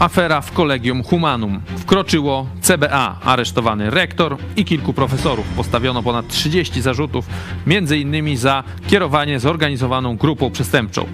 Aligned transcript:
Afera 0.00 0.40
w 0.40 0.52
Collegium 0.52 1.02
Humanum. 1.02 1.60
Wkroczyło 1.78 2.46
CBA, 2.60 3.20
aresztowany 3.24 3.90
rektor 3.90 4.36
i 4.56 4.64
kilku 4.64 4.92
profesorów. 4.92 5.46
Postawiono 5.56 6.02
ponad 6.02 6.28
30 6.28 6.82
zarzutów, 6.82 7.26
innymi 7.98 8.36
za 8.36 8.64
kierowanie 8.86 9.40
zorganizowaną 9.40 10.16
grupą 10.16 10.50
przestępczą. 10.50 11.06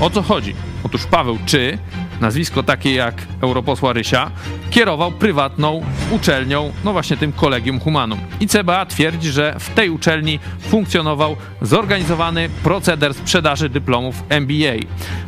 O 0.00 0.10
co 0.10 0.22
chodzi? 0.22 0.54
Otóż 0.84 1.06
Paweł 1.06 1.38
Czy, 1.46 1.78
nazwisko 2.20 2.62
takie 2.62 2.94
jak 2.94 3.14
europosła 3.40 3.92
Rysia, 3.92 4.30
kierował 4.70 5.12
prywatną 5.12 5.82
uczelnią, 6.10 6.72
no 6.84 6.92
właśnie 6.92 7.16
tym 7.16 7.32
Collegium 7.32 7.80
Humanum. 7.80 8.18
I 8.40 8.46
CBA 8.46 8.86
twierdzi, 8.86 9.30
że 9.30 9.54
w 9.58 9.70
tej 9.70 9.90
uczelni 9.90 10.38
funkcjonował 10.60 11.36
zorganizowany 11.62 12.48
proceder 12.62 13.14
sprzedaży 13.14 13.68
dyplomów 13.68 14.22
MBA, 14.28 14.74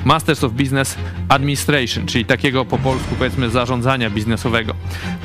Masters 0.04 0.44
of 0.44 0.52
Business 0.52 0.96
Administration, 1.28 2.06
czyli 2.06 2.24
takiego 2.24 2.64
po 2.64 2.78
polsku 2.78 3.14
powiedzmy 3.18 3.50
zarządzania 3.50 4.10
biznesowego. 4.10 4.74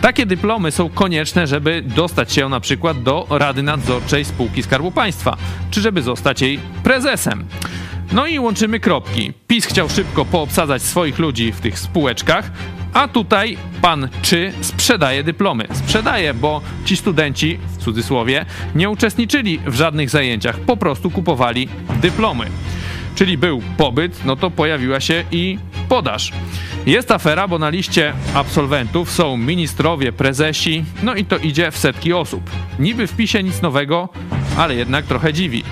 Takie 0.02 0.26
dyplomy 0.26 0.72
są 0.72 0.90
konieczne, 0.90 1.48
żeby 1.48 1.84
dostać 1.86 2.34
się 2.34 2.50
na 2.50 2.60
przykład 2.60 3.04
do 3.04 3.28
Rady 3.30 3.64
Nadzorczej 3.64 4.26
Spółki 4.26 4.64
Skarbu 4.64 4.92
Państwa, 4.92 5.38
czy 5.72 5.82
żeby 5.82 6.02
zostać 6.02 6.42
jej 6.42 6.60
prezesem. 6.84 7.46
No 8.14 8.28
i 8.28 8.40
łączymy 8.40 8.80
kropki. 8.80 9.34
PiS 9.48 9.66
chciał 9.66 9.90
szybko 9.90 10.26
poobsadzać 10.26 10.82
swoich 10.82 11.20
ludzi 11.20 11.52
w 11.52 11.62
tych 11.62 11.80
spółeczkach, 11.80 12.52
a 12.94 13.08
tutaj 13.08 13.58
pan 13.82 14.10
Czy 14.22 14.54
sprzedaje 14.62 15.24
dyplomy. 15.24 15.68
Sprzedaje, 15.74 16.34
bo 16.34 16.62
ci 16.86 16.98
studenci, 16.98 17.60
w 17.68 17.78
cudzysłowie, 17.78 18.46
nie 18.76 18.90
uczestniczyli 18.90 19.60
w 19.66 19.76
żadnych 19.76 20.10
zajęciach, 20.10 20.60
po 20.60 20.78
prostu 20.78 21.12
kupowali 21.12 21.68
dyplomy. 22.02 22.46
Czyli 23.16 23.38
był 23.38 23.62
pobyt, 23.78 24.26
no 24.26 24.36
to 24.36 24.52
pojawiła 24.52 25.00
się 25.00 25.24
i 25.32 25.58
podaż. 25.90 26.32
Jest 26.86 27.12
afera, 27.12 27.48
bo 27.48 27.60
na 27.60 27.70
liście 27.70 28.14
absolwentów 28.34 29.12
są 29.12 29.38
ministrowie, 29.38 30.12
prezesi, 30.12 30.86
no 31.04 31.16
i 31.16 31.26
to 31.26 31.38
idzie 31.38 31.72
w 31.72 31.78
setki 31.78 32.14
osób. 32.14 32.50
Niby 32.80 33.08
w 33.08 33.16
PiSie 33.16 33.44
nic 33.44 33.62
nowego, 33.62 34.10
ale 34.58 34.76
jednak 34.76 35.06
trochę 35.06 35.34
dziwi. 35.34 35.64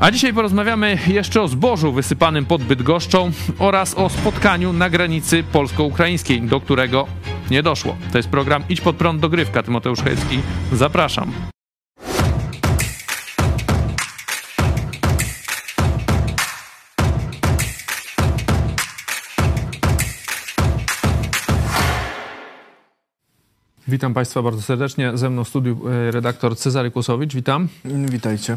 A 0.00 0.10
dzisiaj 0.10 0.34
porozmawiamy 0.34 0.98
jeszcze 1.06 1.42
o 1.42 1.48
zbożu 1.48 1.92
wysypanym 1.92 2.46
pod 2.46 2.62
Bydgoszczą 2.62 3.30
oraz 3.58 3.94
o 3.94 4.08
spotkaniu 4.08 4.72
na 4.72 4.90
granicy 4.90 5.44
polsko-ukraińskiej, 5.52 6.42
do 6.42 6.60
którego 6.60 7.06
nie 7.50 7.62
doszło. 7.62 7.96
To 8.12 8.18
jest 8.18 8.28
program 8.28 8.62
Idź 8.68 8.80
pod 8.80 8.96
prąd 8.96 9.20
dogrywka. 9.20 9.62
Tymoteusz 9.62 10.00
Hejski, 10.00 10.40
zapraszam. 10.72 11.32
Witam 23.88 24.14
Państwa 24.14 24.42
bardzo 24.42 24.62
serdecznie. 24.62 25.10
Ze 25.14 25.30
mną 25.30 25.44
w 25.44 25.48
studiu 25.48 25.88
e, 25.88 26.10
redaktor 26.10 26.56
Cezary 26.56 26.90
Kłosowicz. 26.90 27.34
Witam. 27.34 27.68
Witajcie. 27.84 28.56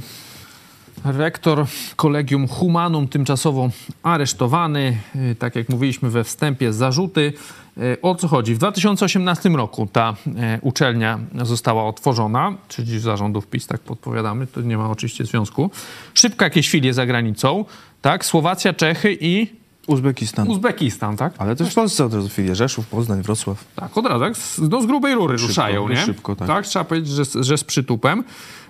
Rektor 1.06 1.66
Kolegium 1.96 2.48
Humanum 2.48 3.08
tymczasowo 3.08 3.70
aresztowany, 4.04 4.98
y, 5.16 5.36
tak 5.36 5.56
jak 5.56 5.70
mówiliśmy 5.70 6.10
we 6.10 6.24
wstępie, 6.24 6.74
zarzuty. 6.74 7.34
Y, 7.78 8.02
o 8.02 8.16
co 8.16 8.28
chodzi? 8.28 8.56
W 8.56 8.58
2018 8.58 9.50
roku 9.50 9.88
ta 9.92 10.16
y, 10.28 10.32
uczelnia 10.62 11.20
została 11.42 11.84
otworzona, 11.84 12.54
czyli 12.68 13.00
zarządów 13.00 13.48
PiS, 13.48 13.68
tak 13.68 13.82
podpowiadamy, 13.82 14.48
to 14.48 14.62
nie 14.62 14.78
ma 14.78 14.90
oczywiście 14.90 15.26
związku. 15.26 15.70
Szybko 16.14 16.46
jakieś 16.46 16.70
filie 16.70 16.94
za 16.94 17.06
granicą, 17.06 17.66
tak? 18.02 18.26
Słowacja, 18.26 18.74
Czechy 18.74 19.18
i 19.22 19.61
Uzbekistan. 19.88 20.48
Uzbekistan, 20.48 21.18
tak? 21.18 21.34
Ale 21.38 21.56
też 21.56 21.72
w 21.72 21.76
Polsce 21.76 22.06
od 22.06 22.14
razu 22.14 22.30
filie. 22.30 22.56
Rzeszów, 22.56 22.88
Poznań, 22.88 23.22
Wrocław. 23.22 23.66
Tak, 23.76 23.98
od 23.98 24.06
razu? 24.06 24.26
No 24.70 24.82
z 24.82 24.86
grubej 24.86 25.16
rury 25.16 25.38
szybko, 25.38 25.48
ruszają, 25.48 25.90
nie? 25.90 25.98
Szybko, 25.98 26.36
tak. 26.36 26.48
tak. 26.48 26.66
Trzeba 26.66 26.86
powiedzieć, 26.86 27.14
że, 27.14 27.44
że 27.44 27.58
z 27.58 27.64
przytupem. 27.64 28.24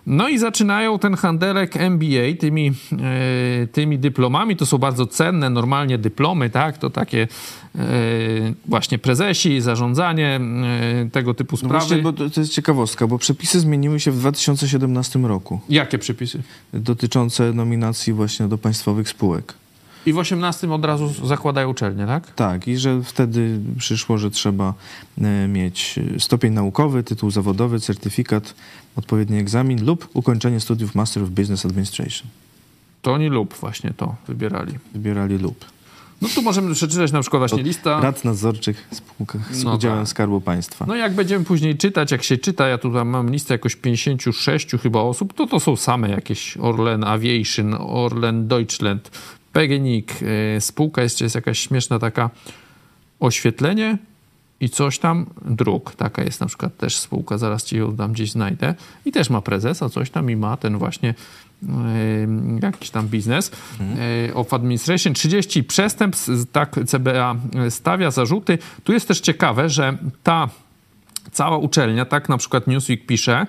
No 0.06 0.30
i 0.30 0.38
zaczynają 0.38 1.00
ten 1.00 1.16
handelek 1.16 1.78
MBA 1.78 2.38
tymi, 2.40 2.72
e, 2.92 3.68
tymi 3.68 4.00
dyplomami. 4.00 4.56
To 4.56 4.66
są 4.66 4.78
bardzo 4.78 5.08
cenne, 5.08 5.50
normalnie 5.50 5.98
dyplomy, 5.98 6.50
tak? 6.50 6.78
To 6.78 6.90
takie 6.90 7.28
e, 7.76 7.78
właśnie 8.66 9.00
prezesi, 9.00 9.62
zarządzanie, 9.62 10.40
e, 11.04 11.10
tego 11.10 11.34
typu 11.34 11.58
sprawy. 11.58 11.74
No 11.74 11.80
właśnie, 11.80 11.98
bo 11.98 12.14
to, 12.14 12.30
to 12.30 12.42
jest 12.42 12.54
ciekawostka, 12.54 13.08
bo 13.08 13.18
przepisy 13.18 13.60
zmieniły 13.60 14.00
się 14.00 14.12
w 14.12 14.20
2017 14.20 15.20
roku. 15.20 15.60
Jakie 15.70 15.98
przepisy? 15.98 16.42
Dotyczące 16.74 17.54
nominacji 17.54 18.14
właśnie 18.14 18.48
do 18.48 18.58
państwowych 18.58 19.10
spółek. 19.10 19.54
I 20.06 20.14
w 20.14 20.18
18 20.18 20.74
od 20.74 20.86
razu 20.86 21.28
zakładają 21.28 21.70
uczelnię, 21.70 22.06
tak? 22.06 22.32
Tak, 22.32 22.68
i 22.68 22.78
że 22.78 23.04
wtedy 23.04 23.60
przyszło, 23.78 24.18
że 24.18 24.32
trzeba 24.32 24.74
e, 25.22 25.48
mieć 25.48 26.00
stopień 26.20 26.54
naukowy, 26.54 27.04
tytuł 27.04 27.32
zawodowy, 27.32 27.80
certyfikat, 27.80 28.56
odpowiedni 28.96 29.38
egzamin 29.38 29.86
lub 29.86 30.10
ukończenie 30.14 30.60
studiów 30.60 30.96
Master 30.96 31.24
of 31.24 31.30
Business 31.30 31.66
Administration. 31.66 32.28
To 33.02 33.14
oni 33.14 33.30
lub 33.30 33.54
właśnie 33.54 33.94
to 33.98 34.16
wybierali. 34.28 34.74
Wybierali 34.94 35.38
lub. 35.38 35.66
No 36.22 36.30
tu 36.36 36.42
możemy 36.42 36.76
przeczytać 36.76 37.12
na 37.12 37.22
przykład 37.22 37.40
właśnie 37.40 37.64
lista... 37.64 38.02
Rad 38.02 38.26
nadzorczych 38.26 38.88
spółkach 38.92 39.56
z 39.56 39.64
no 39.64 39.76
udziałem 39.76 40.00
tak. 40.00 40.08
Skarbu 40.08 40.42
Państwa. 40.42 40.86
No 40.88 40.96
jak 40.96 41.16
będziemy 41.16 41.46
później 41.46 41.78
czytać, 41.78 42.12
jak 42.12 42.24
się 42.24 42.38
czyta, 42.38 42.68
ja 42.68 42.78
tutaj 42.78 43.06
mam 43.06 43.30
listę 43.30 43.54
jakoś 43.54 43.76
56 43.76 44.72
chyba 44.84 45.02
osób, 45.02 45.34
to 45.34 45.48
to 45.48 45.60
są 45.60 45.76
same 45.76 46.10
jakieś 46.10 46.58
Orlen 46.58 47.04
Aviation, 47.04 47.76
Orlen 47.80 48.48
Deutschland, 48.48 49.12
PGNiG, 49.54 50.12
y, 50.58 50.62
spółka 50.62 51.02
jeszcze 51.02 51.26
jest 51.26 51.36
jakaś 51.36 51.60
śmieszna 51.60 52.00
taka 52.00 52.30
oświetlenie 53.20 53.98
i 54.60 54.70
coś 54.70 55.00
tam, 55.00 55.26
druk, 55.46 55.96
taka 55.96 56.24
jest 56.24 56.42
na 56.42 56.48
przykład 56.48 56.78
też 56.78 56.98
spółka, 56.98 57.38
zaraz 57.38 57.64
ci 57.64 57.78
ją 57.78 57.96
dam 57.96 58.14
gdzieś 58.14 58.32
znajdę 58.32 58.76
i 59.06 59.12
też 59.12 59.30
ma 59.30 59.42
prezesa, 59.42 59.90
coś 59.90 60.10
tam 60.10 60.30
i 60.32 60.36
ma 60.36 60.58
ten 60.58 60.78
właśnie 60.78 61.14
yy, 61.64 61.70
jakiś 62.62 62.90
tam 62.90 63.08
biznes 63.08 63.52
mhm. 63.80 64.00
yy, 64.28 64.34
of 64.34 64.54
administration, 64.54 65.14
30 65.14 65.64
przestępstw, 65.64 66.30
tak 66.52 66.76
CBA 66.88 67.36
stawia 67.70 68.12
zarzuty. 68.12 68.58
Tu 68.84 68.94
jest 68.94 69.08
też 69.08 69.20
ciekawe, 69.20 69.70
że 69.70 69.98
ta 70.24 70.50
cała 71.32 71.58
uczelnia, 71.58 72.06
tak 72.06 72.30
na 72.30 72.38
przykład 72.38 72.68
Newsweek 72.68 73.06
pisze, 73.06 73.48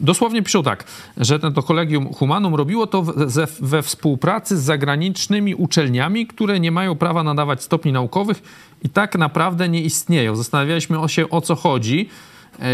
Dosłownie 0.00 0.42
piszą 0.42 0.62
tak, 0.62 0.84
że 1.16 1.38
to 1.38 1.62
Kolegium 1.62 2.14
Humanum 2.14 2.54
robiło 2.54 2.86
to 2.86 3.02
we, 3.02 3.46
we 3.60 3.82
współpracy 3.82 4.58
z 4.58 4.62
zagranicznymi 4.62 5.54
uczelniami, 5.54 6.26
które 6.26 6.60
nie 6.60 6.72
mają 6.72 6.96
prawa 6.96 7.22
nadawać 7.22 7.62
stopni 7.62 7.92
naukowych 7.92 8.42
i 8.82 8.88
tak 8.88 9.18
naprawdę 9.18 9.68
nie 9.68 9.82
istnieją. 9.82 10.36
Zastanawialiśmy 10.36 10.98
się, 11.06 11.30
o 11.30 11.40
co 11.40 11.54
chodzi. 11.54 12.08
E, 12.58 12.64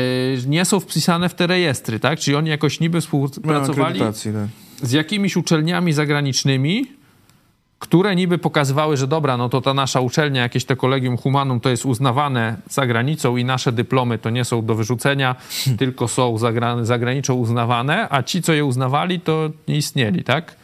nie 0.47 0.65
są 0.65 0.81
wpisane 0.81 1.29
w 1.29 1.35
te 1.35 1.47
rejestry, 1.47 2.01
tak? 2.01 2.19
Czyli 2.19 2.37
oni 2.37 2.51
jakoś 2.51 2.81
niby 2.81 3.01
współpracowali 3.01 4.01
tak. 4.01 4.15
z 4.83 4.93
jakimiś 4.93 5.37
uczelniami 5.37 5.93
zagranicznymi, 5.93 6.87
które 7.79 8.17
niby 8.17 8.39
pokazywały, 8.39 8.97
że 8.97 9.07
dobra, 9.07 9.37
no 9.37 9.49
to 9.49 9.61
ta 9.61 9.75
nasza 9.75 10.01
uczelnia, 10.01 10.43
jakieś 10.43 10.65
to 10.65 10.77
kolegium 10.77 11.17
humanum 11.17 11.61
to 11.61 11.69
jest 11.69 11.87
uznawane 11.87 12.57
za 12.69 12.87
granicą 12.87 13.37
i 13.37 13.45
nasze 13.45 13.73
dyplomy 13.73 14.19
to 14.19 14.31
nie 14.31 14.45
są 14.45 14.67
do 14.67 14.75
wyrzucenia, 14.75 15.37
hmm. 15.65 15.79
tylko 15.79 16.09
są 16.09 16.39
za, 16.39 16.53
za 16.83 16.99
granicą 16.99 17.35
uznawane, 17.35 18.07
a 18.11 18.23
ci, 18.23 18.43
co 18.43 18.53
je 18.53 18.65
uznawali, 18.65 19.21
to 19.21 19.51
nie 19.69 19.77
istnieli, 19.77 20.25
tak? 20.25 20.57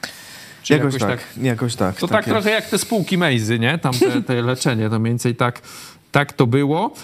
Czy 0.62 0.72
jakoś, 0.72 0.94
jakoś 0.94 1.08
tak, 1.08 1.34
tak, 1.34 1.44
jakoś 1.44 1.76
tak. 1.76 1.96
To 1.96 2.08
tak, 2.08 2.24
tak 2.24 2.34
trochę 2.34 2.50
jak 2.50 2.66
te 2.66 2.78
spółki 2.78 3.18
Mejzy, 3.18 3.58
nie? 3.58 3.78
Tam 3.78 3.94
te, 3.94 4.22
te 4.22 4.42
leczenie, 4.52 4.90
to 4.90 4.98
mniej 4.98 5.10
więcej 5.10 5.36
tak, 5.36 5.62
tak 6.12 6.32
to 6.32 6.46
było. 6.46 6.94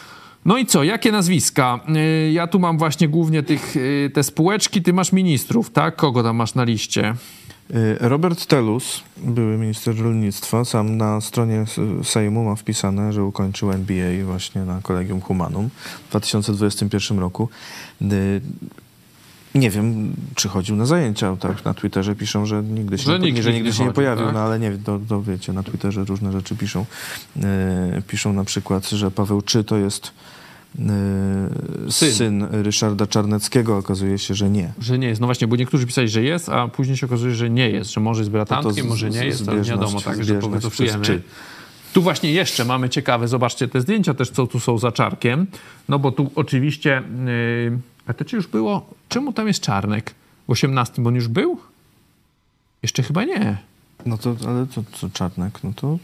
No 0.45 0.59
i 0.59 0.67
co, 0.67 0.85
jakie 0.85 1.13
nazwiska? 1.13 1.81
Y, 1.97 2.33
ja 2.33 2.47
tu 2.47 2.59
mam 2.59 2.79
właśnie 2.79 3.09
głównie 3.09 3.43
tych, 3.43 3.77
y, 3.77 4.11
te 4.15 4.23
spółeczki, 4.23 4.83
ty 4.83 4.93
masz 4.93 5.13
ministrów, 5.13 5.71
tak? 5.71 5.97
Kogo 5.97 6.23
tam 6.23 6.37
masz 6.37 6.55
na 6.55 6.65
liście? 6.65 7.15
Y, 7.75 7.97
Robert 8.01 8.47
Telus, 8.47 9.03
były 9.17 9.59
minister 9.59 9.99
rolnictwa, 10.03 10.65
sam 10.65 10.97
na 10.97 11.21
stronie 11.21 11.65
Sejmu 12.05 12.45
ma 12.45 12.57
wpisane, 12.57 13.13
że 13.13 13.25
ukończył 13.25 13.73
MBA 13.73 14.25
właśnie 14.25 14.65
na 14.65 14.81
Kolegium 14.83 15.21
Humanum 15.21 15.71
w 16.07 16.11
2021 16.11 17.19
roku. 17.19 17.49
Y, 18.03 18.41
nie 19.55 19.71
wiem, 19.71 20.15
czy 20.35 20.49
chodził 20.49 20.77
na 20.77 20.87
zajęcia, 20.87 21.37
tak 21.37 21.65
na 21.65 21.75
Twitterze 21.75 22.15
piszą, 22.17 22.47
że 22.47 22.63
nigdy 22.63 22.99
się, 22.99 23.05
że 23.05 23.19
nie, 23.19 23.43
że 23.43 23.53
nigdy 23.53 23.73
się 23.73 23.85
nie 23.85 23.93
pojawił, 23.93 24.25
tak? 24.25 24.35
no 24.35 24.41
ale 24.41 24.59
nie, 24.59 24.79
to, 24.85 25.01
to 25.09 25.23
wiecie, 25.23 25.53
na 25.53 25.63
Twitterze 25.63 26.05
różne 26.05 26.33
rzeczy 26.33 26.57
piszą. 26.57 26.85
Yy, 27.37 27.43
piszą 28.03 28.33
na 28.33 28.45
przykład, 28.45 28.89
że 28.89 29.11
Paweł 29.11 29.43
Czy 29.43 29.65
to 29.65 29.77
jest 29.77 30.13
Y, 30.75 30.81
syn. 31.91 32.13
syn 32.13 32.47
Ryszarda 32.51 33.07
Czarneckiego, 33.07 33.77
okazuje 33.77 34.19
się, 34.19 34.35
że 34.35 34.51
nie. 34.51 34.73
Że 34.81 34.99
nie 34.99 35.09
jest. 35.09 35.21
No 35.21 35.27
właśnie, 35.27 35.47
bo 35.47 35.57
niektórzy 35.57 35.87
pisali, 35.87 36.09
że 36.09 36.23
jest, 36.23 36.49
a 36.49 36.69
później 36.69 36.97
się 36.97 37.07
okazuje, 37.07 37.35
że 37.35 37.51
nie 37.51 37.71
jest, 37.71 37.93
że 37.93 38.01
może 38.01 38.21
jest 38.21 38.31
bratankiem, 38.31 38.87
no 38.87 38.91
może 38.91 39.11
nie 39.11 39.27
jest, 39.27 39.49
ale 39.49 39.61
nie 39.61 39.71
wiadomo, 39.71 40.01
tak, 40.01 40.25
że 40.25 40.35
powycofujemy. 40.35 41.23
Tu 41.93 42.03
właśnie 42.03 42.33
jeszcze 42.33 42.65
mamy 42.65 42.89
ciekawe, 42.89 43.29
zobaczcie 43.29 43.69
te 43.69 43.81
zdjęcia 43.81 44.15
też, 44.15 44.31
co 44.31 44.47
tu 44.47 44.61
są 44.61 44.79
za 44.79 44.93
czarkiem, 44.93 45.47
no 45.89 45.99
bo 45.99 46.13
tu 46.13 46.31
oczywiście, 46.35 47.03
yy, 47.71 47.79
a 48.07 48.15
to 48.15 48.25
czy 48.25 48.37
już 48.37 48.47
było, 48.47 48.91
czemu 49.09 49.33
tam 49.33 49.49
jest 49.49 49.61
czarnek? 49.61 50.15
W 50.49 50.51
18, 50.51 51.03
bo 51.03 51.09
on 51.09 51.15
już 51.15 51.29
był? 51.29 51.59
Jeszcze 52.83 53.03
chyba 53.03 53.25
nie. 53.25 53.59
No 54.07 54.19
to, 54.19 54.37
ale 54.49 54.67
to 54.67 54.83
co 54.93 55.11
czarnek, 55.11 55.65
no 55.65 55.73
to 55.77 55.99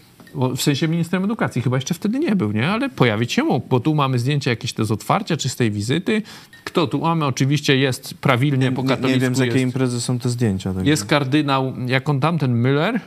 w 0.57 0.63
sensie 0.63 0.89
ministrem 0.89 1.25
edukacji 1.25 1.63
chyba 1.63 1.77
jeszcze 1.77 1.95
wtedy 1.95 2.19
nie 2.19 2.37
był, 2.37 2.53
nie? 2.53 2.69
Ale 2.71 2.89
pojawić 2.89 3.33
się 3.33 3.43
mógł, 3.43 3.67
bo 3.69 3.81
tu 3.81 3.95
mamy 3.95 4.19
zdjęcie 4.19 4.51
jakieś 4.51 4.73
te 4.73 4.85
z 4.85 4.91
otwarcia, 4.91 5.37
czy 5.37 5.49
z 5.49 5.57
tej 5.57 5.71
wizyty. 5.71 6.23
Kto 6.65 6.87
tu 6.87 6.99
mamy? 6.99 7.25
Oczywiście 7.27 7.77
jest 7.77 8.15
prawilnie 8.15 8.73
po 8.73 8.83
Nie, 8.83 8.89
katolicku. 8.89 9.15
nie 9.15 9.21
wiem, 9.21 9.35
z 9.35 9.39
jakiej 9.39 9.55
jest, 9.55 9.63
imprezy 9.65 10.01
są 10.01 10.19
te 10.19 10.29
zdjęcia. 10.29 10.75
także. 10.75 10.91
jest 10.91 11.05
kardynał, 11.07 11.73
jak 11.87 12.09
on 12.09 12.21
tam, 12.21 12.39
ten 12.39 12.63
Müller? 12.63 12.99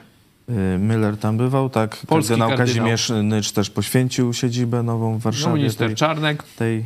Y, 0.50 0.77
Miller 0.79 1.18
tam 1.18 1.38
bywał, 1.38 1.69
tak. 1.69 1.97
Polski 2.07 2.29
kardynał 2.29 2.50
kardynał. 2.57 2.68
Kazimierz 2.68 3.12
Nycz 3.24 3.51
też 3.51 3.69
poświęcił 3.69 4.33
siedzibę 4.33 4.83
nową 4.83 5.12
w 5.12 5.13
No, 5.13 5.19
Warszawie 5.19 5.56
minister 5.56 5.88
tej, 5.88 5.95
Czarnek. 5.95 6.44
tej 6.44 6.85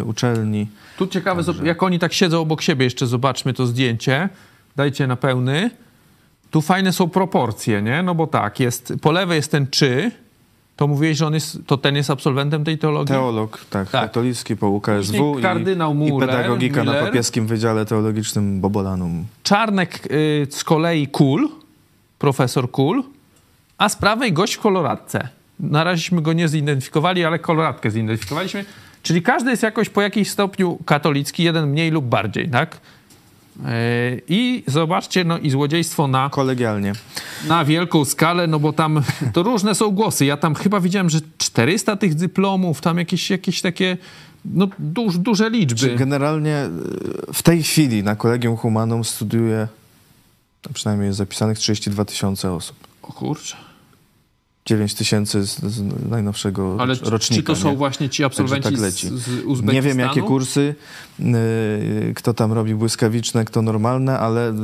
y, 0.00 0.04
uczelni. 0.04 0.66
Tu 0.98 1.06
ciekawe, 1.06 1.42
zob- 1.42 1.64
jak 1.64 1.82
oni 1.82 1.98
tak 1.98 2.12
siedzą 2.12 2.40
obok 2.40 2.62
siebie, 2.62 2.84
jeszcze 2.84 3.06
zobaczmy 3.06 3.52
to 3.54 3.66
zdjęcie. 3.66 4.28
Dajcie 4.76 5.06
na 5.06 5.16
pełny. 5.16 5.70
Tu 6.52 6.60
fajne 6.60 6.92
są 6.92 7.08
proporcje, 7.08 7.82
nie? 7.82 8.02
No 8.02 8.14
bo 8.14 8.26
tak, 8.26 8.60
jest, 8.60 8.92
po 9.02 9.12
lewej 9.12 9.36
jest 9.36 9.50
ten 9.50 9.66
czy, 9.70 10.10
to 10.76 10.86
mówiłeś, 10.86 11.18
że 11.18 11.26
on 11.26 11.34
jest, 11.34 11.58
to 11.66 11.76
ten 11.76 11.96
jest 11.96 12.10
absolwentem 12.10 12.64
tej 12.64 12.78
teologii? 12.78 13.14
Teolog, 13.14 13.64
tak, 13.70 13.90
Tak. 13.90 14.02
katolicki 14.02 14.56
po 14.56 14.68
UKSW 14.68 15.38
i, 15.38 15.42
kardynał 15.42 15.94
i 15.94 16.20
pedagogika 16.20 16.84
na 16.84 16.92
Miller. 16.92 17.06
papieskim 17.06 17.46
Wydziale 17.46 17.86
Teologicznym 17.86 18.60
Bobolanum. 18.60 19.24
Czarnek 19.42 20.06
y, 20.12 20.46
z 20.50 20.64
kolei 20.64 21.08
Kul, 21.08 21.48
profesor 22.18 22.70
Kul, 22.70 23.04
a 23.78 23.88
z 23.88 23.96
prawej 23.96 24.32
gość 24.32 24.54
w 24.54 24.60
koloradce. 24.60 25.28
Na 25.60 25.84
raześmy 25.84 26.22
go 26.22 26.32
nie 26.32 26.48
zidentyfikowali, 26.48 27.24
ale 27.24 27.38
koloradkę 27.38 27.90
zidentyfikowaliśmy. 27.90 28.64
Czyli 29.02 29.22
każdy 29.22 29.50
jest 29.50 29.62
jakoś 29.62 29.88
po 29.88 30.02
jakimś 30.02 30.30
stopniu 30.30 30.78
katolicki, 30.86 31.42
jeden 31.42 31.70
mniej 31.70 31.90
lub 31.90 32.04
bardziej, 32.04 32.48
tak? 32.48 32.80
I 34.28 34.64
zobaczcie, 34.66 35.24
no 35.24 35.38
i 35.38 35.50
złodziejstwo 35.50 36.08
na, 36.08 36.30
Kolegialnie. 36.30 36.92
na 37.48 37.64
wielką 37.64 38.04
skalę, 38.04 38.46
no 38.46 38.58
bo 38.58 38.72
tam 38.72 39.02
to 39.32 39.42
różne 39.42 39.74
są 39.74 39.90
głosy. 39.90 40.24
Ja 40.24 40.36
tam 40.36 40.54
chyba 40.54 40.80
widziałem, 40.80 41.10
że 41.10 41.20
400 41.38 41.96
tych 41.96 42.14
dyplomów, 42.14 42.80
tam 42.80 42.98
jakieś, 42.98 43.30
jakieś 43.30 43.60
takie 43.60 43.96
no, 44.44 44.68
duż, 44.78 45.18
duże 45.18 45.50
liczby. 45.50 45.96
Generalnie 45.96 46.68
y, 47.28 47.32
w 47.32 47.42
tej 47.42 47.62
chwili 47.62 48.02
na 48.02 48.16
Kolegium 48.16 48.56
Humanum 48.56 49.04
studiuje, 49.04 49.68
a 50.70 50.72
przynajmniej 50.72 51.06
jest 51.06 51.18
zapisanych 51.18 51.58
32 51.58 52.04
tysiące 52.04 52.52
osób. 52.52 52.76
O 53.02 53.12
kurczę. 53.12 53.56
9 54.66 54.94
tysięcy 54.94 55.46
z, 55.46 55.60
z 55.60 56.08
najnowszego 56.10 56.76
Ale 56.80 56.94
rocz- 56.94 57.08
rocznika. 57.08 57.42
czy 57.42 57.46
to 57.46 57.56
są 57.56 57.70
nie? 57.70 57.76
właśnie 57.76 58.08
ci 58.08 58.24
absolwenci 58.24 58.68
tak 58.68 58.78
z, 58.78 58.82
leci. 58.82 59.06
z 59.08 59.12
Uzbekistanu? 59.28 59.72
Nie 59.72 59.82
wiem, 59.82 59.98
jakie 59.98 60.22
kursy, 60.22 60.74
y, 61.20 62.12
kto 62.16 62.34
tam 62.34 62.52
robi 62.52 62.74
błyskawiczne, 62.74 63.44
kto 63.44 63.62
normalne, 63.62 64.18
ale 64.18 64.54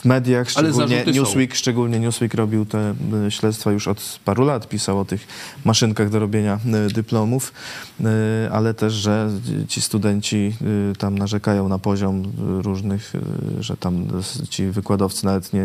w 0.00 0.04
mediach, 0.04 0.50
szczególnie. 0.50 1.04
Newsweek, 1.04 1.54
szczególnie 1.54 2.00
Newsweek 2.00 2.34
robił 2.34 2.64
te 2.66 2.94
y, 3.26 3.30
śledztwa 3.30 3.72
już 3.72 3.88
od 3.88 4.18
paru 4.24 4.44
lat, 4.44 4.68
pisał 4.68 4.98
o 4.98 5.04
tych 5.04 5.26
maszynkach 5.64 6.10
do 6.10 6.18
robienia 6.18 6.58
y, 6.88 6.92
dyplomów, 6.92 7.52
y, 8.00 8.04
ale 8.52 8.74
też, 8.74 8.92
że 8.92 9.30
ci 9.68 9.82
studenci 9.82 10.56
tam 10.98 11.18
narzekają 11.18 11.68
na 11.68 11.78
poziom 11.78 12.32
różnych, 12.38 13.12
że 13.60 13.76
tam 13.76 14.06
ci 14.50 14.66
wykładowcy 14.66 15.24
nawet 15.24 15.52
nie, 15.52 15.64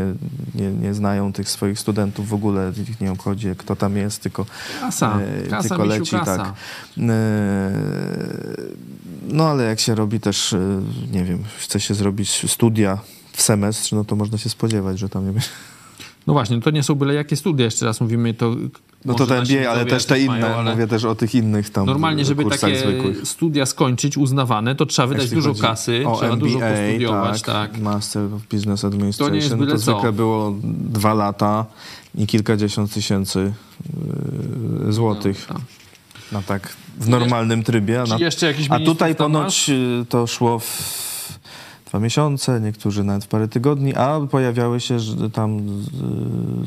nie, 0.56 0.72
nie 0.72 0.94
znają 0.94 1.34
tych 1.34 1.50
swoich 1.50 1.80
studentów 1.80 2.30
w 2.30 2.34
ogóle, 2.34 2.72
ich 2.90 3.02
nie 3.02 3.12
obchodzi, 3.12 3.48
kto 3.58 3.76
tam 3.76 3.98
jest, 3.98 4.22
tylko 4.22 4.46
Kasa, 4.80 5.20
E, 5.20 5.48
kasa, 5.48 5.70
tylko 5.70 5.86
leci, 5.86 6.16
tak. 6.26 6.54
E, 6.98 7.72
No 9.28 9.50
ale 9.50 9.64
jak 9.64 9.80
się 9.80 9.96
robi 9.96 10.20
też, 10.20 10.54
e, 10.54 10.82
nie 11.12 11.24
wiem, 11.24 11.44
chce 11.58 11.80
się 11.80 11.94
zrobić 11.94 12.52
studia 12.52 13.00
w 13.36 13.42
semestr, 13.42 13.96
no 13.96 14.04
to 14.06 14.16
można 14.16 14.38
się 14.38 14.50
spodziewać, 14.50 15.00
że 15.00 15.10
tam 15.10 15.26
nie 15.26 15.32
będzie. 15.32 15.50
No 16.28 16.34
właśnie, 16.34 16.62
to 16.62 16.72
nie 16.72 16.84
są 16.84 16.96
byle 16.96 17.14
jakie 17.14 17.36
studia, 17.36 17.66
jeszcze 17.66 17.86
raz 17.86 18.02
mówimy 18.02 18.34
to... 18.34 18.56
No 19.06 19.14
to 19.14 19.26
nasi 19.26 19.58
MBA, 19.58 19.70
ale 19.72 19.86
też 19.86 20.06
te 20.06 20.20
inne, 20.20 20.40
mają, 20.40 20.56
ale 20.56 20.72
mówię 20.72 20.88
też 20.88 21.06
o 21.06 21.16
tych 21.16 21.36
innych 21.36 21.70
tam 21.70 21.86
Normalnie, 21.86 22.26
żeby 22.26 22.46
takie 22.46 22.80
zwykłych. 22.80 23.28
studia 23.28 23.66
skończyć, 23.66 24.18
uznawane, 24.18 24.76
to 24.76 24.86
trzeba 24.86 25.08
wydać 25.08 25.24
Jeśli 25.24 25.36
dużo 25.38 25.54
kasy, 25.62 26.04
trzeba 26.18 26.34
MBA, 26.34 26.36
dużo 26.36 26.60
postudiować, 26.60 27.42
tak. 27.42 27.78
Master 27.78 28.24
of 28.34 28.42
Business 28.52 28.86
Administration, 28.86 29.32
To 29.32 29.36
nie 29.36 29.42
jest 29.42 29.56
byle 29.56 29.72
to 29.72 29.78
co. 29.78 29.92
zwykle 29.92 30.12
było 30.12 30.56
dwa 30.64 31.14
lata 31.14 31.66
i 32.16 32.28
kilkadziesiąt 32.28 32.94
tysięcy 32.94 33.54
e, 34.90 34.92
złotych. 34.92 35.46
tak. 35.46 35.58
No 36.32 36.42
tak, 36.48 36.76
w 37.00 37.10
normalnym 37.10 37.64
trybie. 37.64 38.02
A, 38.02 38.06
na, 38.06 38.18
a 38.70 38.80
tutaj 38.80 39.16
ponoć 39.16 39.70
y, 39.70 40.06
to 40.10 40.28
szło 40.28 40.60
w 40.60 41.05
dwa 41.96 42.04
miesiące, 42.04 42.62
niektórzy 42.62 43.04
nawet 43.04 43.26
w 43.26 43.28
parę 43.28 43.48
tygodni, 43.48 43.96
a 43.96 44.20
pojawiały 44.32 44.80
się 44.80 44.98
tam 45.34 45.62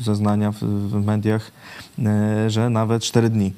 zeznania 0.01 0.51
w, 0.51 1.05
mediach, 1.05 1.51
y, 1.99 2.49
że 2.49 2.69
nawet 2.69 3.03
cztery 3.03 3.29
dni. 3.29 3.53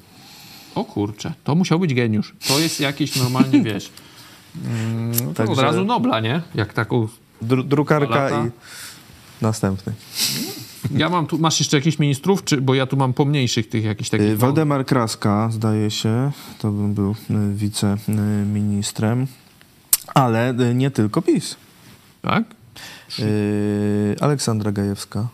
O 0.76 0.86
kurczę, 0.86 1.34
to 1.44 1.56
musiał 1.56 1.80
być 1.80 1.94
geniusz. 1.94 2.36
To 2.48 2.60
jest 2.60 2.80
jakiś 2.80 3.16
normalnie, 3.16 3.62
wiesz... 3.74 3.92
Mm, 4.66 5.50
od 5.50 5.60
razu 5.60 5.86
Nobla, 5.86 6.20
nie? 6.20 6.42
Jak 6.56 6.74
taką... 6.74 7.08
Dru, 7.42 7.64
drukarka 7.64 8.30
i 8.30 8.52
następny. 9.42 9.94
Ja 10.96 11.10
mam 11.10 11.28
tu... 11.28 11.38
Masz 11.38 11.60
jeszcze 11.60 11.78
jakichś 11.78 12.00
ministrów, 12.00 12.44
czy... 12.44 12.62
Bo 12.62 12.74
ja 12.74 12.88
tu 12.88 12.98
mam 12.98 13.14
pomniejszych 13.14 13.70
tych 13.70 13.84
jakichś 13.84 14.10
takich... 14.10 14.28
Y, 14.28 14.38
Waldemar 14.38 14.86
Kraska, 14.86 15.50
zdaje 15.52 15.92
się, 15.92 16.32
to 16.60 16.72
bym 16.72 16.94
był 16.94 17.12
y, 17.12 17.54
wiceministrem, 17.56 19.28
ale 20.14 20.54
y, 20.60 20.74
nie 20.76 20.92
tylko 20.92 21.22
PiS. 21.22 21.56
Tak? 22.22 22.44
Y, 23.20 24.16
Aleksandra 24.20 24.72
Gajewska. 24.72 25.28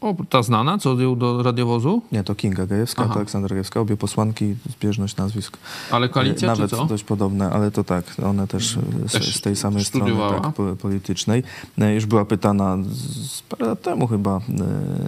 O, 0.00 0.14
ta 0.30 0.42
znana, 0.42 0.78
co 0.78 1.00
ją 1.00 1.18
do 1.18 1.42
radiowozu? 1.42 2.02
Nie, 2.12 2.24
to 2.24 2.34
Kinga 2.34 2.66
Gajewska, 2.66 3.02
Aha. 3.04 3.12
to 3.14 3.16
Aleksandra 3.20 3.48
Gajewska, 3.54 3.80
obie 3.80 3.96
posłanki, 3.96 4.54
zbieżność 4.78 5.16
nazwisk. 5.16 5.56
Ale 5.90 6.08
koalicja, 6.08 6.48
E, 6.48 6.50
Nawet 6.50 6.70
dość 6.88 7.04
podobne, 7.04 7.50
ale 7.50 7.70
to 7.70 7.84
tak, 7.84 8.04
one 8.26 8.46
też, 8.46 8.76
e, 8.76 9.08
z, 9.08 9.12
Też 9.12 9.36
z 9.36 9.40
tej 9.40 9.56
samej 9.56 9.84
studiowała. 9.84 10.28
strony 10.28 10.42
tak, 10.46 10.54
po- 10.54 10.76
politycznej. 10.76 11.42
E, 11.78 11.94
Już 11.94 12.06
była 12.06 12.24
pytana 12.24 12.76
z, 12.92 13.42
parę 13.42 13.66
lat 13.66 13.82
temu 13.82 14.06
chyba 14.06 14.40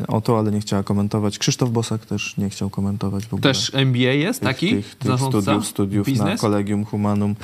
o 0.08 0.20
to, 0.20 0.38
ale 0.38 0.50
nie 0.50 0.60
chciała 0.60 0.82
komentować. 0.82 1.38
Krzysztof 1.38 1.70
Bosak 1.70 2.06
też 2.06 2.36
nie 2.36 2.50
chciał 2.50 2.70
komentować 2.70 3.24
w 3.26 3.34
ogóle. 3.34 3.42
Też 3.42 3.70
MBA 3.74 3.98
jest 4.12 4.40
tych- 4.40 4.48
taki? 4.48 4.70
Tych, 4.70 4.94
tych 4.94 5.20
studiów, 5.20 5.66
studiów 5.66 6.06
na 6.06 6.12
Biznes? 6.12 6.40
Kolegium 6.40 6.84
Humanum. 6.84 7.34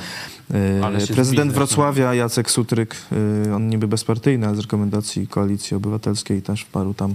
Prezydent 0.48 1.16
biznesem. 1.18 1.50
Wrocławia 1.50 2.14
Jacek 2.14 2.50
Sutryk, 2.50 2.96
on 3.56 3.68
niby 3.68 3.88
bezpartyjny, 3.88 4.46
ale 4.46 4.56
z 4.56 4.58
rekomendacji 4.60 5.26
Koalicji 5.26 5.76
Obywatelskiej 5.76 6.42
też 6.42 6.62
w 6.62 6.66
paru 6.66 6.94
tam 6.94 7.14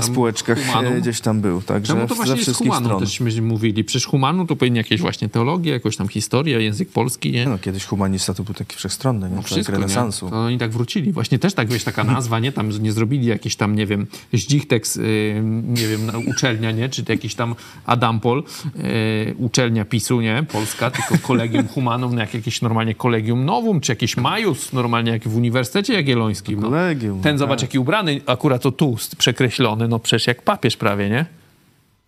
spółeczkach 0.00 0.58
Humanum? 0.66 0.92
e, 0.92 1.00
gdzieś 1.00 1.20
tam 1.20 1.40
był. 1.40 1.62
Także 1.62 1.92
Czemu 1.92 2.06
to 2.06 2.08
ze 2.08 2.14
właśnie 2.14 2.34
jest 2.34 2.42
wszystkich 2.42 2.66
humanum, 2.66 3.06
stron. 3.06 3.44
mówili. 3.44 3.84
Przecież 3.84 4.06
humanum 4.06 4.46
to 4.46 4.56
powinien 4.56 4.76
jakieś 4.76 5.00
właśnie 5.00 5.28
teologia, 5.28 5.72
jakąś 5.72 5.96
tam 5.96 6.08
historia, 6.08 6.58
język 6.58 6.88
polski, 6.88 7.32
nie? 7.32 7.46
No, 7.46 7.58
kiedyś 7.58 7.84
humanista 7.84 8.34
to 8.34 8.42
był 8.42 8.54
taki 8.54 8.76
wszechstronny, 8.76 9.30
nie? 9.30 9.36
No 9.36 9.42
wszystko, 9.42 9.72
renesansu. 9.72 10.24
nie? 10.26 10.30
To 10.30 10.38
oni 10.38 10.58
tak 10.58 10.70
wrócili. 10.70 11.12
Właśnie 11.12 11.38
też 11.38 11.54
tak, 11.54 11.68
wiesz, 11.68 11.84
taka 11.84 12.04
nazwa, 12.04 12.38
nie? 12.38 12.52
Tam 12.52 12.70
nie 12.70 12.92
zrobili 12.92 13.26
jakiś 13.26 13.56
tam, 13.56 13.76
nie 13.76 13.86
wiem, 13.86 14.06
Zdzichteks, 14.32 14.96
yy, 14.96 15.42
nie 15.68 15.88
wiem, 15.88 16.00
uczelnia, 16.26 16.70
nie? 16.70 16.88
Czy 16.88 17.04
jakiś 17.08 17.34
tam 17.34 17.54
Adampol, 17.86 18.44
yy, 18.76 19.34
uczelnia 19.38 19.84
PiSu, 19.84 20.20
nie? 20.20 20.44
Polska, 20.52 20.90
tylko 20.90 21.18
Kolegium 21.18 21.68
Humanum, 21.68 22.14
no 22.14 22.20
jak 22.20 22.34
jakieś 22.34 22.62
normalnie 22.62 22.94
Kolegium 22.94 23.44
Novum, 23.44 23.80
czy 23.80 23.92
jakiś 23.92 24.16
Majus, 24.16 24.72
normalnie 24.72 25.10
jak 25.12 25.28
w 25.28 25.36
Uniwersytecie 25.36 25.92
Jagiellońskim. 25.92 26.60
No. 26.60 26.70
Kolegium. 26.70 27.20
Ten, 27.20 27.38
zobacz, 27.38 27.60
tak. 27.60 27.68
jaki 27.68 27.78
ubrany, 27.78 28.20
akurat 28.26 28.62
to 28.62 28.72
tu 28.72 28.96
przekreślony, 29.18 29.61
no 29.88 29.98
przecież 29.98 30.26
jak 30.26 30.42
papież 30.42 30.76
prawie, 30.76 31.10
nie? 31.10 31.26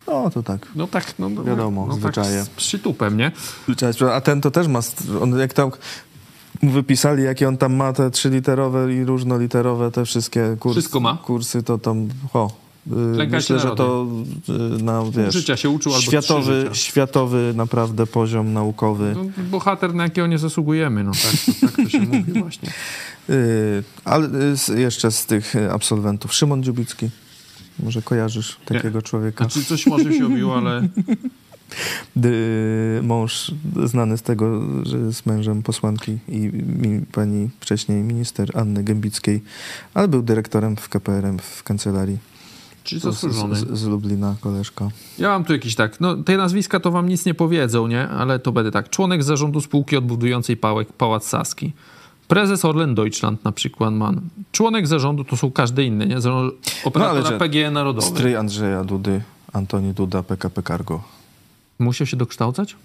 No 0.07 0.31
to 0.31 0.43
tak. 0.43 0.69
No 0.77 0.87
tak, 0.87 1.15
no, 1.19 1.29
no 1.29 1.45
Wiadomo, 1.45 1.87
no, 1.87 1.95
zwyczaje. 1.95 2.39
Tak 2.39 2.47
z 2.47 2.49
przytupem, 2.49 3.17
nie? 3.17 3.33
A 4.13 4.21
ten 4.21 4.41
to 4.41 4.51
też 4.51 4.69
ma, 4.69 4.81
on 5.21 5.39
jak 5.39 5.53
tam 5.53 5.71
wypisali, 6.63 7.23
jakie 7.23 7.49
on 7.49 7.57
tam 7.57 7.75
ma 7.75 7.93
te 7.93 8.11
trzyliterowe 8.11 8.95
i 8.95 9.05
różnoliterowe, 9.05 9.91
te 9.91 10.05
wszystkie 10.05 10.57
kursy, 10.61 10.81
Wszystko 10.81 11.01
ma. 11.01 11.19
kursy, 11.25 11.63
to 11.63 11.79
tam, 11.79 12.09
ho, 12.33 12.51
y, 12.87 12.91
Lękaj 13.17 13.43
się 13.43 13.55
myślę, 13.55 13.71
że 13.71 13.77
to 13.77 14.07
y, 14.49 14.83
na, 14.83 15.03
wiesz, 15.11 15.35
życia 15.35 15.57
się 15.57 15.69
uczył 15.71 15.93
albo 15.93 16.03
światowy, 16.03 16.71
światowy 16.73 17.53
naprawdę 17.57 18.07
poziom 18.07 18.53
naukowy. 18.53 19.15
No, 19.17 19.25
bohater, 19.51 19.95
na 19.95 20.03
jakiego 20.03 20.27
nie 20.27 20.39
zasługujemy, 20.39 21.05
no 21.05 21.13
tak, 21.13 21.61
to, 21.61 21.67
tak 21.67 21.77
to 21.77 21.89
się 21.89 22.01
mówi 22.01 22.33
właśnie. 22.33 22.71
Y, 23.31 23.85
ale 24.05 24.29
jeszcze 24.77 25.11
z 25.11 25.27
tych 25.27 25.55
absolwentów, 25.73 26.35
Szymon 26.35 26.63
Dziubicki. 26.63 27.11
Może 27.79 28.03
kojarzysz 28.03 28.57
takiego 28.65 29.03
człowieka? 29.03 29.45
Znaczy 29.45 29.65
coś 29.65 29.87
może 29.87 30.13
się 30.13 30.27
obiło, 30.27 30.57
ale 30.57 30.89
mąż 33.03 33.55
znany 33.85 34.19
z 34.19 34.23
tego, 34.23 34.63
że 34.87 34.99
jest 34.99 35.27
mężem 35.27 35.63
posłanki 35.63 36.19
i 36.29 36.51
pani 37.13 37.51
wcześniej 37.61 38.03
minister 38.03 38.59
Anny 38.59 38.85
Gębickiej, 38.85 39.43
ale 39.95 40.09
był 40.09 40.23
dyrektorem 40.23 40.77
w 40.77 40.89
KPRM 40.89 41.39
w 41.39 41.63
kancelarii. 41.63 42.19
czy 42.85 43.01
z, 43.01 43.03
zasłużony. 43.03 43.57
z, 43.57 43.71
z 43.71 43.87
Lublina, 43.87 44.37
koleżka. 44.41 44.89
Ja 45.19 45.29
mam 45.29 45.45
tu 45.45 45.53
jakiś 45.53 45.75
tak, 45.75 46.01
no 46.01 46.17
te 46.17 46.37
nazwiska 46.37 46.81
to 46.81 46.91
wam 46.91 47.09
nic 47.09 47.27
nie 47.27 47.35
powiedzą, 47.35 47.87
nie? 47.87 48.09
Ale 48.09 48.39
to 48.39 48.53
będę 48.53 48.71
tak. 48.71 48.91
Członek 48.91 49.23
zarządu 49.23 49.61
spółki 49.61 49.97
odbudującej 49.97 50.57
pałek 50.57 50.93
Pałac 50.93 51.27
Saski. 51.29 51.73
Prezes 52.29 52.65
Orlen 52.65 52.95
Deutschland 52.95 53.45
na 53.45 53.53
przykład 53.53 53.95
man. 53.95 54.21
Członek 54.53 54.87
zarządu 54.87 55.25
to 55.25 55.37
są 55.37 55.51
każdy 55.51 55.85
inny, 55.85 56.07
nie? 56.07 56.17
Operatora 56.85 57.31
No, 57.31 57.39
PGE 57.39 57.71
Narodowy. 57.71 58.07
Stryj 58.07 58.37
Andrzeja 58.37 58.85
Dudy, 58.85 59.23
Antoni 59.53 59.95
Duda, 59.95 60.23
PKP 60.23 60.63
Cargo. 60.63 61.03
Musiał 61.79 62.07
się 62.07 62.17
dokształcać? 62.17 62.77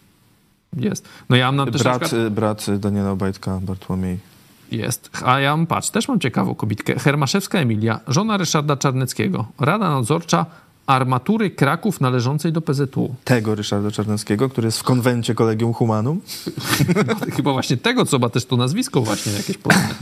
Jest. 0.77 1.09
No 1.29 1.35
ja 1.35 1.51
mam 1.51 1.71
też 1.71 1.83
na 1.83 1.89
Brat, 1.91 2.01
przykład... 2.01 2.33
brat 2.33 2.65
Daniela 2.79 3.11
Obajtka, 3.11 3.59
Bartłomiej. 3.61 4.19
Jest. 4.71 5.09
A 5.25 5.39
ja 5.39 5.57
mam, 5.57 5.67
patrz, 5.67 5.89
też 5.89 6.07
mam 6.07 6.19
ciekawą 6.19 6.55
kobitkę. 6.55 6.99
Hermaszewska 6.99 7.59
Emilia, 7.59 7.99
żona 8.07 8.37
Ryszarda 8.37 8.77
Czarneckiego. 8.77 9.45
Rada 9.59 9.89
nadzorcza 9.89 10.45
Armatury 10.89 11.49
Kraków 11.49 12.01
należącej 12.01 12.51
do 12.51 12.61
PZU. 12.61 13.15
Tego 13.23 13.55
Ryszarda 13.55 13.91
Czarneckiego, 13.91 14.49
który 14.49 14.67
jest 14.67 14.79
w 14.79 14.83
konwencie 14.83 15.35
Kolegium 15.35 15.73
Humanum. 15.73 16.21
Chyba 17.35 17.53
właśnie 17.53 17.77
tego, 17.77 18.05
co 18.05 18.19
ma 18.19 18.29
też 18.29 18.45
to 18.45 18.57
nazwisko 18.57 19.01
właśnie 19.01 19.31
jakieś 19.31 19.57
podobne. 19.57 19.95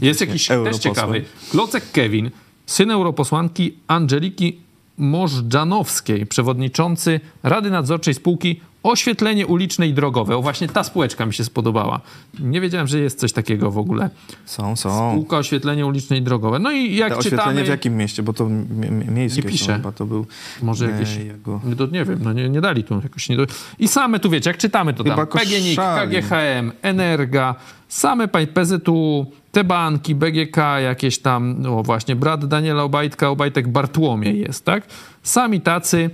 Jest 0.08 0.20
jakiś 0.20 0.48
też 0.48 0.78
ciekawy. 0.78 1.24
Klocek 1.50 1.92
Kevin, 1.92 2.30
syn 2.66 2.90
europosłanki 2.90 3.76
Angeliki 3.88 4.60
Możdżanowskiej, 4.98 6.26
przewodniczący 6.26 7.20
Rady 7.42 7.70
Nadzorczej 7.70 8.14
Spółki 8.14 8.60
Oświetlenie 8.82 9.46
Uliczne 9.46 9.88
i 9.88 9.94
Drogowe. 9.94 10.36
O, 10.36 10.42
właśnie 10.42 10.68
ta 10.68 10.84
spółeczka 10.84 11.26
mi 11.26 11.34
się 11.34 11.44
spodobała. 11.44 12.00
Nie 12.40 12.60
wiedziałem, 12.60 12.86
że 12.86 12.98
jest 12.98 13.18
coś 13.18 13.32
takiego 13.32 13.70
w 13.70 13.78
ogóle. 13.78 14.10
Są, 14.44 14.76
są. 14.76 15.10
Spółka 15.12 15.38
Oświetlenie 15.38 15.86
Uliczne 15.86 16.16
i 16.16 16.22
Drogowe. 16.22 16.58
No 16.58 16.72
i 16.72 16.94
jak 16.96 17.12
Te 17.12 17.16
oświetlenie 17.18 17.44
czytamy... 17.44 17.64
w 17.64 17.68
jakim 17.68 17.96
mieście? 17.96 18.22
Bo 18.22 18.32
to 18.32 18.44
mi- 18.48 18.90
mi- 18.90 19.10
miejskie 19.10 19.42
Nie 19.42 19.48
pisze. 19.48 19.74
chyba, 19.74 19.92
to 19.92 20.06
był 20.06 20.26
Może 20.62 20.86
e, 20.86 20.90
jakieś... 20.90 21.16
jego... 21.16 21.60
Nie, 21.64 21.76
to 21.76 21.86
nie 21.86 22.04
wiem, 22.04 22.18
no 22.22 22.32
nie, 22.32 22.48
nie 22.48 22.60
dali 22.60 22.84
tu 22.84 23.00
jakoś... 23.02 23.28
Nie 23.28 23.36
do... 23.36 23.46
I 23.78 23.88
same 23.88 24.20
tu, 24.20 24.30
wiecie, 24.30 24.50
jak 24.50 24.56
czytamy 24.58 24.94
to 24.94 25.04
Chyba 25.04 25.16
tam 25.16 25.26
PGNiG. 25.26 25.76
KGHM, 25.78 26.72
Energa, 26.82 27.54
same 27.88 28.28
PZU, 28.28 29.26
te 29.52 29.64
banki, 29.64 30.14
BGK, 30.14 30.56
jakieś 30.82 31.18
tam, 31.18 31.54
no 31.58 31.82
właśnie, 31.82 32.16
brat 32.16 32.46
Daniela 32.46 32.82
Obajtka, 32.82 33.28
Obajtek 33.28 33.68
Bartłomiej 33.68 34.40
jest, 34.40 34.64
tak? 34.64 34.86
Sami 35.22 35.60
tacy, 35.60 36.10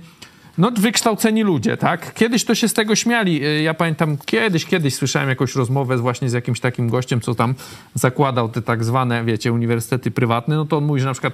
no 0.59 0.71
wykształceni 0.71 1.43
ludzie, 1.43 1.77
tak? 1.77 2.13
Kiedyś 2.13 2.45
to 2.45 2.55
się 2.55 2.67
z 2.67 2.73
tego 2.73 2.95
śmiali. 2.95 3.45
Y, 3.45 3.61
Ja 3.61 3.73
pamiętam, 3.73 4.17
kiedyś, 4.25 4.65
kiedyś 4.65 4.95
słyszałem 4.95 5.29
jakąś 5.29 5.55
rozmowę 5.55 5.97
właśnie 5.97 6.29
z 6.29 6.33
jakimś 6.33 6.59
takim 6.59 6.89
gościem, 6.89 7.21
co 7.21 7.35
tam 7.35 7.55
zakładał 7.93 8.49
te 8.49 8.61
tak 8.61 8.83
zwane, 8.83 9.25
wiecie, 9.25 9.53
uniwersytety 9.53 10.11
prywatne, 10.11 10.55
no 10.55 10.65
to 10.65 10.77
on 10.77 10.85
mówi, 10.85 10.99
że 11.01 11.05
na 11.05 11.13
przykład, 11.13 11.33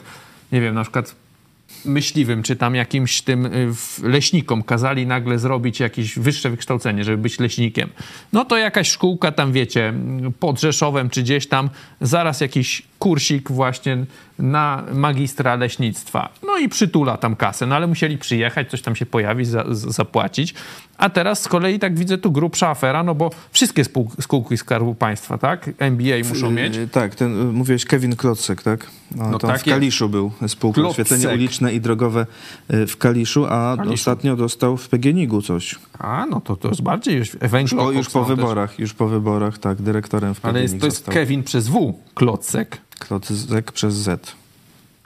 nie 0.51 0.62
wiem, 0.62 0.75
na 0.75 0.82
przykład 0.82 1.15
myśliwym, 1.86 2.44
czy 2.44 2.55
tam 2.55 2.75
jakimś 2.75 3.22
tym 3.22 3.46
y, 3.46 3.74
leśnikom 4.03 4.63
kazali 4.63 5.08
nagle 5.08 5.39
zrobić 5.39 5.79
jakieś 5.79 6.20
wyższe 6.20 6.50
wykształcenie, 6.50 7.03
żeby 7.03 7.17
być 7.17 7.39
leśnikiem. 7.39 7.89
No 8.34 8.46
to 8.46 8.58
jakaś 8.58 8.89
szkółka 8.89 9.32
tam, 9.32 9.51
wiecie, 9.51 9.94
pod 10.39 10.60
Rzeszowem 10.62 11.10
czy 11.10 11.24
gdzieś 11.24 11.48
tam, 11.48 11.70
zaraz 12.01 12.41
jakiś 12.41 12.82
kursik 13.09 13.51
właśnie 13.51 14.05
na 14.39 14.83
magistra 14.93 15.55
leśnictwa. 15.55 16.29
No 16.45 16.57
i 16.57 16.69
przytula 16.69 17.17
tam 17.17 17.35
kasę, 17.35 17.65
no 17.65 17.75
ale 17.75 17.88
musieli 17.88 18.17
przyjechać, 18.17 18.69
coś 18.69 18.81
tam 18.81 18.95
się 18.95 19.05
pojawić, 19.05 19.47
za, 19.47 19.63
zapłacić. 19.69 20.53
A 20.97 21.09
teraz 21.09 21.41
z 21.41 21.47
kolei 21.47 21.79
tak 21.79 21.97
widzę 22.00 22.17
tu 22.17 22.31
grubsza 22.31 22.69
afera, 22.69 23.03
no 23.03 23.15
bo 23.15 23.29
wszystkie 23.51 23.83
spół- 23.83 24.21
spółki 24.21 24.57
Skarbu 24.57 24.95
Państwa, 24.95 25.38
tak? 25.38 25.69
MBA 25.79 26.29
muszą 26.29 26.51
mieć. 26.51 26.75
Y, 26.77 26.88
Tak, 26.88 27.15
ten, 27.15 27.41
y, 27.50 27.53
mówiłeś 27.53 27.85
Kevin 27.85 28.15
Klocek, 28.15 28.62
tak? 28.63 28.88
No, 29.15 29.24
No 29.29 29.33
on 29.33 29.39
tak 29.39 29.62
w. 29.62 29.63
Kaliszu 29.63 30.09
był, 30.09 30.31
spółka 30.47 30.81
Klocek. 30.81 30.91
oświetlenie 31.05 31.35
uliczne 31.35 31.74
i 31.74 31.81
drogowe 31.81 32.25
y, 32.74 32.88
w 32.88 32.97
Kaliszu, 32.97 33.45
a 33.45 33.74
Kaliszu. 33.77 33.93
ostatnio 33.93 34.35
dostał 34.35 34.77
w 34.77 34.89
PGNiG-u 34.89 35.41
coś. 35.41 35.75
A, 36.00 36.25
no 36.29 36.41
to, 36.41 36.55
to 36.55 36.67
jest 36.69 36.81
bardziej 36.81 37.15
już 37.17 37.31
węglo. 37.31 37.91
już 37.91 38.09
po 38.09 38.24
wyborach, 38.25 38.79
już 38.79 38.93
po 38.93 39.07
wyborach, 39.07 39.57
tak, 39.57 39.81
dyrektorem 39.81 40.33
w 40.33 40.45
Ale 40.45 40.53
PGNiG 40.53 40.71
jest, 40.71 40.79
to 40.81 40.85
jest 40.85 40.97
został. 40.97 41.13
Kevin 41.13 41.43
przez 41.43 41.67
W, 41.67 41.93
Klocek. 42.15 42.77
Klocek 42.99 43.71
przez 43.71 43.93
Z. 43.93 44.35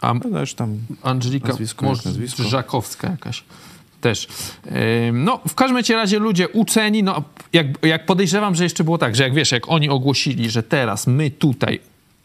A 0.02 0.14
No 0.14 0.54
tam 0.54 0.78
Angelika 1.04 1.48
Nazwisko 1.48 1.86
jak 1.86 2.06
nazwisko. 2.06 2.44
Żakowska 2.44 3.10
jakaś 3.10 3.44
też. 4.02 4.28
No, 5.14 5.40
w 5.48 5.56
każdym 5.56 5.96
razie 5.96 6.20
ludzie 6.20 6.50
uceni, 6.50 7.04
no, 7.04 7.24
jak, 7.54 7.68
jak 7.86 8.06
podejrzewam, 8.06 8.56
że 8.56 8.64
jeszcze 8.64 8.84
było 8.84 8.98
tak, 8.98 9.16
że 9.16 9.24
jak 9.24 9.34
wiesz, 9.34 9.52
jak 9.52 9.70
oni 9.70 9.90
ogłosili, 9.90 10.50
że 10.50 10.64
teraz 10.64 11.08
my 11.08 11.32
tutaj, 11.32 11.80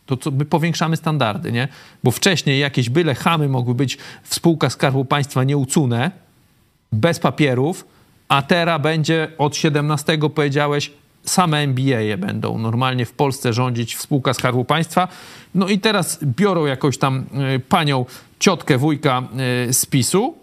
to 0.07 0.17
co, 0.17 0.31
my 0.31 0.45
powiększamy 0.45 0.97
standardy, 0.97 1.53
nie? 1.53 1.69
Bo 2.05 2.11
wcześniej 2.11 2.61
jakieś 2.61 2.91
byle 2.91 3.15
chamy 3.15 3.49
mogły 3.49 3.75
być 3.75 3.99
w 4.23 4.35
spółkach 4.35 4.73
Skarbu 4.73 5.05
Państwa 5.05 5.45
nieucune, 5.45 6.11
bez 6.93 7.19
papierów, 7.19 7.85
a 8.29 8.43
teraz 8.43 8.83
będzie 8.83 9.29
od 9.39 9.57
17 9.57 10.19
powiedziałeś, 10.35 10.93
same 11.25 11.63
MBA 11.63 11.83
-e 11.83 12.19
będą 12.19 12.59
normalnie 12.59 13.07
w 13.07 13.13
Polsce 13.13 13.53
rządzić 13.53 13.97
w 13.97 14.03
spółkach 14.03 14.37
Skarbu 14.37 14.65
Państwa. 14.65 15.09
No 15.55 15.69
i 15.69 15.79
teraz 15.79 16.19
biorą 16.25 16.67
jakąś 16.67 16.99
tam 16.99 17.25
y, 17.57 17.61
panią, 17.61 18.07
ciotkę, 18.39 18.79
wujka 18.79 19.23
y, 19.69 19.73
z 19.73 19.87
PiSu 19.87 20.35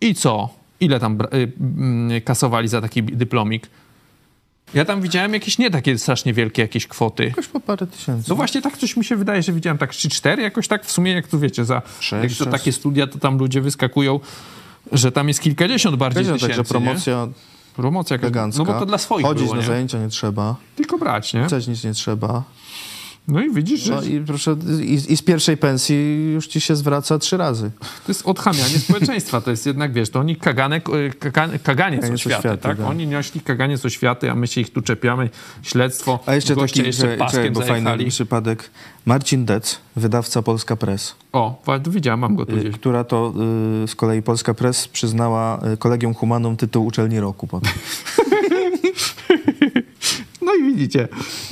i 0.00 0.14
co? 0.14 0.48
Ile 0.80 1.00
tam 1.00 1.18
y, 1.20 1.52
mm, 1.60 2.20
kasowali 2.20 2.68
za 2.68 2.80
taki 2.80 3.02
dyplomik? 3.02 3.68
Ja 4.74 4.84
tam 4.84 5.00
widziałem 5.00 5.34
jakieś 5.34 5.58
nie 5.58 5.70
takie 5.70 5.98
strasznie 5.98 6.32
wielkie 6.32 6.62
jakieś 6.62 6.86
kwoty. 6.86 7.24
jakoś 7.24 7.46
po 7.46 7.60
parę 7.60 7.86
tysięcy. 7.86 8.26
No 8.28 8.36
właśnie 8.36 8.62
tak 8.62 8.76
coś 8.76 8.96
mi 8.96 9.04
się 9.04 9.16
wydaje, 9.16 9.42
że 9.42 9.52
widziałem 9.52 9.78
tak 9.78 9.92
3-4 9.92 10.38
jakoś 10.38 10.68
tak 10.68 10.84
w 10.84 10.92
sumie, 10.92 11.12
jak 11.12 11.28
tu 11.28 11.38
wiecie, 11.38 11.64
za 11.64 11.82
Sześć, 12.00 12.38
jak 12.38 12.48
to 12.48 12.56
takie 12.56 12.72
studia, 12.72 13.06
to 13.06 13.18
tam 13.18 13.38
ludzie 13.38 13.60
wyskakują, 13.60 14.20
że 14.92 15.12
tam 15.12 15.28
jest 15.28 15.40
kilkadziesiąt 15.40 15.96
bardziej 15.96 16.24
Powiedział 16.24 16.48
tysięcy, 16.48 16.72
tak, 16.72 16.82
że 16.82 17.26
nie? 17.26 17.32
Promocja 17.76 18.14
jakaś, 18.14 18.24
elegancka. 18.24 18.58
no 18.64 18.72
bo 18.72 18.78
to 18.80 18.86
dla 18.86 18.98
swoich 18.98 19.26
Chodzić 19.26 19.44
było, 19.44 19.54
na 19.54 19.60
nie? 19.60 19.66
zajęcia 19.66 19.98
nie 19.98 20.08
trzeba, 20.08 20.56
Tylko 20.76 20.98
brać, 20.98 21.34
nie? 21.34 21.44
chceć 21.46 21.66
nic 21.66 21.84
nie 21.84 21.92
trzeba. 21.94 22.42
No 23.28 23.40
i 23.42 23.50
widzisz, 23.54 23.80
że 23.80 23.94
No 23.94 24.02
i 24.02 24.20
proszę, 24.20 24.56
i, 24.82 25.12
i 25.12 25.16
z 25.16 25.22
pierwszej 25.22 25.56
pensji 25.56 26.30
już 26.34 26.46
ci 26.46 26.60
się 26.60 26.76
zwraca 26.76 27.18
trzy 27.18 27.36
razy. 27.36 27.70
to 27.80 27.86
jest 28.08 28.26
odchamianie 28.26 28.78
społeczeństwa. 28.78 29.40
To 29.40 29.50
jest 29.50 29.66
jednak, 29.66 29.92
wiesz, 29.92 30.10
to 30.10 30.20
oni 30.20 30.36
kaganek, 30.36 30.88
y, 30.88 31.12
kaga, 31.18 31.48
kaganiec 31.62 32.04
oświaty, 32.10 32.38
oświaty, 32.38 32.62
tak? 32.62 32.76
tak. 32.78 32.86
Oni 32.86 33.06
nieśli 33.06 33.40
kaganiec 33.40 33.84
oświaty, 33.84 34.30
a 34.30 34.34
my 34.34 34.46
się 34.46 34.60
ich 34.60 34.72
tu 34.72 34.82
czepiamy. 34.82 35.30
Śledztwo, 35.62 36.18
A 36.26 36.34
jeszcze 36.34 36.54
goście 36.54 36.76
taki, 36.76 36.86
jeszcze 36.86 37.16
paskiem 37.16 37.40
czekaj, 37.40 37.50
bo 37.50 37.60
fajny 37.60 37.74
zajechali. 37.84 38.10
przypadek. 38.10 38.70
Marcin 39.06 39.44
Dec, 39.44 39.78
wydawca 39.96 40.42
Polska 40.42 40.76
Press, 40.76 41.14
O, 41.32 41.62
widziałem, 41.88 42.20
mam 42.20 42.36
go 42.36 42.46
tu 42.46 42.52
y, 42.56 42.60
gdzieś. 42.60 42.74
która 42.74 43.04
to 43.04 43.32
y, 43.84 43.88
z 43.88 43.94
kolei 43.94 44.22
Polska 44.22 44.54
Press 44.54 44.88
przyznała 44.88 45.60
y, 45.72 45.76
Kolegium 45.76 46.14
Humanum 46.14 46.56
tytuł 46.56 46.86
Uczelni 46.86 47.20
Roku 47.20 47.46
potem. 47.46 47.72
No 50.60 50.66
i 50.66 50.72
widzicie. 50.74 51.08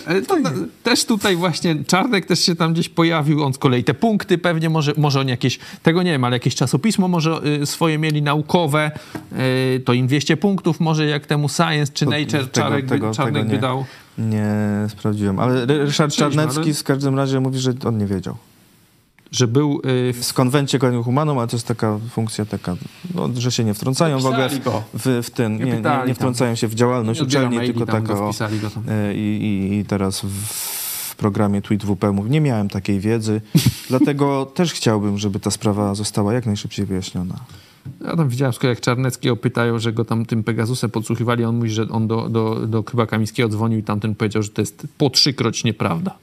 E, 0.06 0.22
To, 0.22 0.36
też 0.82 1.04
tutaj 1.04 1.36
właśnie 1.36 1.84
Czarnek 1.84 2.26
też 2.26 2.40
się 2.40 2.56
tam 2.56 2.72
gdzieś 2.72 2.88
pojawił. 2.88 3.42
On 3.44 3.52
z 3.54 3.58
kolei 3.58 3.84
te 3.84 3.94
punkty 3.94 4.38
pewnie 4.38 4.70
może, 4.70 4.92
może 4.96 5.20
on 5.20 5.28
jakieś, 5.28 5.58
tego 5.82 6.02
nie 6.02 6.10
wiem, 6.10 6.24
ale 6.24 6.36
jakieś 6.36 6.54
czasopismo 6.54 7.08
może 7.08 7.40
y, 7.62 7.66
swoje 7.66 7.98
mieli 7.98 8.22
naukowe. 8.22 8.90
Y, 9.76 9.80
to 9.80 9.92
im 9.92 10.06
200 10.06 10.36
punktów 10.36 10.80
może 10.80 11.06
jak 11.06 11.26
temu 11.26 11.48
Science 11.48 11.92
czy 11.92 12.06
Nature 12.06 12.26
tego- 12.26 12.46
Czarek, 12.52 12.86
tego- 12.86 13.14
Czarnek 13.14 13.42
tego 13.42 13.54
nie. 13.54 13.60
dał. 13.60 13.84
Nie 14.18 14.54
sprawdziłem, 14.88 15.38
ale 15.38 15.66
Ry- 15.66 15.78
Ryszard 15.78 16.14
Czarnecki 16.14 16.74
w 16.74 16.84
każdym 16.84 17.16
razie 17.16 17.40
mówi, 17.40 17.58
że 17.58 17.72
on 17.84 17.98
nie 17.98 18.06
wiedział. 18.06 18.36
Że 19.32 19.48
był 19.48 19.80
y, 20.08 20.12
w 20.12 20.32
konwencie 20.32 20.78
Kolegium 20.78 21.04
Humanum, 21.04 21.38
ale 21.38 21.48
to 21.48 21.56
jest 21.56 21.68
taka 21.68 21.98
funkcja 22.10 22.44
taka, 22.44 22.76
no, 23.14 23.28
że 23.36 23.52
się 23.52 23.64
nie 23.64 23.74
wtrącają 23.74 24.20
w 24.20 24.26
ogóle 24.26 24.48
w, 24.94 25.22
w, 25.22 25.30
ten, 25.30 25.56
nie, 25.56 25.64
nie, 25.64 25.82
nie 26.06 26.14
wtrącają 26.14 26.54
się 26.54 26.68
w 26.68 26.74
działalność 26.74 27.20
Nie 27.20 27.26
uczelni, 27.26 27.60
tylko 27.60 27.86
tak 27.86 28.10
o. 28.10 28.30
E, 28.88 29.14
I, 29.14 29.78
i, 29.78 29.84
teraz 29.84 30.20
w, 30.20 30.82
programie 31.22 31.62
Tweet 31.62 31.84
WP 31.84 32.12
mów, 32.12 32.30
nie 32.30 32.40
miałem 32.40 32.68
takiej 32.68 33.00
wiedzy, 33.00 33.40
dlatego 33.88 34.46
też 34.54 34.72
chciałbym, 34.72 35.18
żeby 35.18 35.40
ta 35.40 35.50
sprawa 35.50 35.94
została 35.94 36.34
jak 36.34 36.46
najszybciej 36.46 36.86
wyjaśniona. 36.86 37.34
Ja 38.04 38.16
tam 38.16 38.28
widziałem, 38.28 38.54
jak 38.62 38.80
Czarneckiego 38.80 39.36
pytają, 39.36 39.78
że 39.78 39.92
go 39.92 40.04
tam 40.04 40.26
tym 40.26 40.44
Pegasusem 40.44 40.90
podsłuchiwali, 40.90 41.44
on 41.44 41.56
mówi, 41.56 41.70
że 41.70 41.88
on 41.88 42.06
do, 42.06 42.28
do, 42.28 42.66
do 42.66 42.82
chyba 42.82 43.06
Kamińskiego 43.06 43.48
dzwonił 43.48 43.78
i 43.78 43.82
tamten 43.82 44.14
powiedział, 44.14 44.42
że 44.42 44.48
to 44.48 44.62
jest 44.62 44.86
po 44.98 45.10
trzykroć 45.10 45.64
nieprawda. 45.64 46.18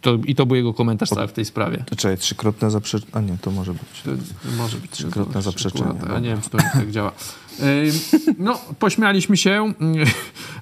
To, 0.00 0.14
I 0.26 0.34
to 0.34 0.46
był 0.46 0.56
jego 0.56 0.74
komentarz 0.74 1.08
cały 1.08 1.28
w 1.28 1.32
tej 1.32 1.44
sprawie. 1.44 1.84
Czekaj, 1.96 2.18
trzykrotne 2.18 2.70
zaprzeczenie, 2.70 3.12
a 3.14 3.20
nie, 3.20 3.38
to 3.42 3.50
może 3.50 3.72
być. 3.72 4.02
To 4.04 4.10
może 4.56 4.76
być 4.76 4.90
Trzykrotne 4.90 5.42
zaprzeczenie, 5.42 5.84
A 5.90 5.92
dobra. 5.92 6.18
nie 6.18 6.28
wiem, 6.28 6.40
czy 6.40 6.50
to 6.50 6.58
tak 6.58 6.90
działa. 6.90 7.12
No, 8.38 8.60
pośmialiśmy 8.78 9.36
się, 9.36 9.72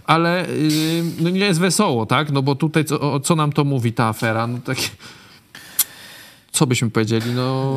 ale 0.04 0.46
no 1.20 1.30
nie 1.30 1.40
jest 1.40 1.60
wesoło, 1.60 2.06
tak? 2.06 2.32
No 2.32 2.42
bo 2.42 2.54
tutaj 2.54 2.84
co, 2.84 3.20
co 3.20 3.36
nam 3.36 3.52
to 3.52 3.64
mówi 3.64 3.92
ta 3.92 4.04
afera? 4.08 4.46
No 4.46 4.58
takie... 4.58 4.88
Co 6.52 6.66
byśmy 6.66 6.90
powiedzieli? 6.90 7.32
No, 7.34 7.76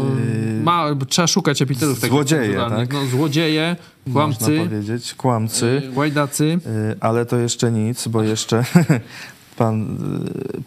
ma, 0.64 0.86
trzeba 1.10 1.28
szukać 1.28 1.62
epitelów 1.62 2.00
takich 2.00 2.10
Złodzieje, 2.14 2.58
tak? 2.70 2.94
No, 2.94 3.06
złodzieje, 3.06 3.76
Można 4.08 4.38
kłamcy, 4.48 4.66
powiedzieć, 4.70 5.14
kłamcy. 5.14 5.66
y, 5.66 5.98
łajdacy. 5.98 6.60
Y, 6.94 6.98
Ale 7.00 7.26
to 7.26 7.38
jeszcze 7.38 7.72
nic, 7.72 8.08
bo 8.08 8.24
jeszcze 8.24 8.64
pan 9.58 9.98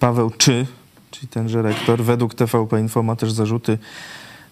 Paweł 0.00 0.30
Czy, 0.38 0.66
czyli 1.12 1.28
tenże 1.28 1.62
rektor, 1.62 2.02
według 2.02 2.34
TVP 2.34 2.80
Info 2.80 3.02
ma 3.02 3.16
też 3.16 3.32
zarzuty 3.32 3.78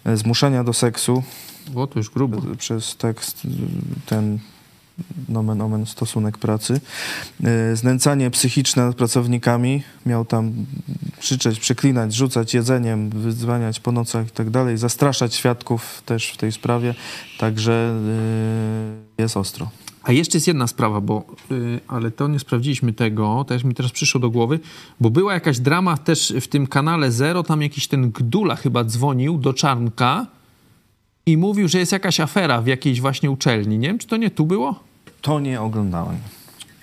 y, 0.06 0.16
zmuszania 0.16 0.64
do 0.64 0.72
seksu 0.72 1.22
O, 1.74 1.86
to 1.86 1.98
już 1.98 2.10
grubo. 2.10 2.52
y, 2.52 2.56
przez 2.56 2.96
tekst 2.96 3.44
y, 3.44 3.48
ten 4.06 4.38
nomen 5.28 5.60
omen 5.60 5.86
stosunek 5.86 6.38
pracy. 6.38 6.80
E, 7.44 7.76
Znęcanie 7.76 8.30
psychiczne 8.30 8.86
nad 8.86 8.96
pracownikami. 8.96 9.82
Miał 10.06 10.24
tam 10.24 10.52
krzyczeć, 11.18 11.60
przeklinać, 11.60 12.14
rzucać 12.14 12.54
jedzeniem, 12.54 13.10
wyzwaniać 13.10 13.80
po 13.80 13.92
nocach 13.92 14.26
i 14.26 14.30
tak 14.30 14.50
dalej. 14.50 14.78
Zastraszać 14.78 15.34
świadków 15.34 16.02
też 16.06 16.30
w 16.32 16.36
tej 16.36 16.52
sprawie. 16.52 16.94
Także 17.38 17.94
e, 19.18 19.22
jest 19.22 19.36
ostro. 19.36 19.70
A 20.02 20.12
jeszcze 20.12 20.36
jest 20.36 20.46
jedna 20.46 20.66
sprawa, 20.66 21.00
bo, 21.00 21.24
y, 21.50 21.80
ale 21.88 22.10
to 22.10 22.28
nie 22.28 22.38
sprawdziliśmy 22.38 22.92
tego, 22.92 23.44
też 23.48 23.64
mi 23.64 23.74
teraz 23.74 23.92
przyszło 23.92 24.20
do 24.20 24.30
głowy, 24.30 24.60
bo 25.00 25.10
była 25.10 25.34
jakaś 25.34 25.58
drama 25.58 25.96
też 25.96 26.34
w 26.40 26.48
tym 26.48 26.66
kanale 26.66 27.12
Zero, 27.12 27.42
tam 27.42 27.62
jakiś 27.62 27.88
ten 27.88 28.10
Gdula 28.10 28.56
chyba 28.56 28.84
dzwonił 28.84 29.38
do 29.38 29.54
Czarnka 29.54 30.26
i 31.26 31.36
mówił, 31.36 31.68
że 31.68 31.78
jest 31.78 31.92
jakaś 31.92 32.20
afera 32.20 32.62
w 32.62 32.66
jakiejś 32.66 33.00
właśnie 33.00 33.30
uczelni. 33.30 33.78
Nie 33.78 33.88
wiem, 33.88 33.98
czy 33.98 34.06
to 34.06 34.16
nie 34.16 34.30
tu 34.30 34.46
było? 34.46 34.80
To 35.22 35.40
nie 35.40 35.60
oglądałem. 35.60 36.16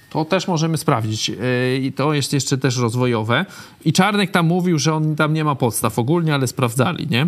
To 0.10 0.26
też 0.26 0.48
możemy 0.48 0.78
sprawdzić. 0.78 1.30
Yy, 1.30 1.38
I 1.82 1.92
to 1.92 2.14
jest 2.14 2.34
jeszcze 2.34 2.58
też 2.58 2.78
rozwojowe. 2.78 3.46
I 3.86 3.94
Czarnek 3.94 4.32
tam 4.32 4.46
mówił, 4.46 4.80
że 4.80 4.94
on 4.94 5.16
tam 5.16 5.34
nie 5.34 5.44
ma 5.44 5.56
podstaw 5.56 6.00
ogólnie, 6.00 6.34
ale 6.34 6.48
sprawdzali, 6.48 7.08
nie? 7.08 7.28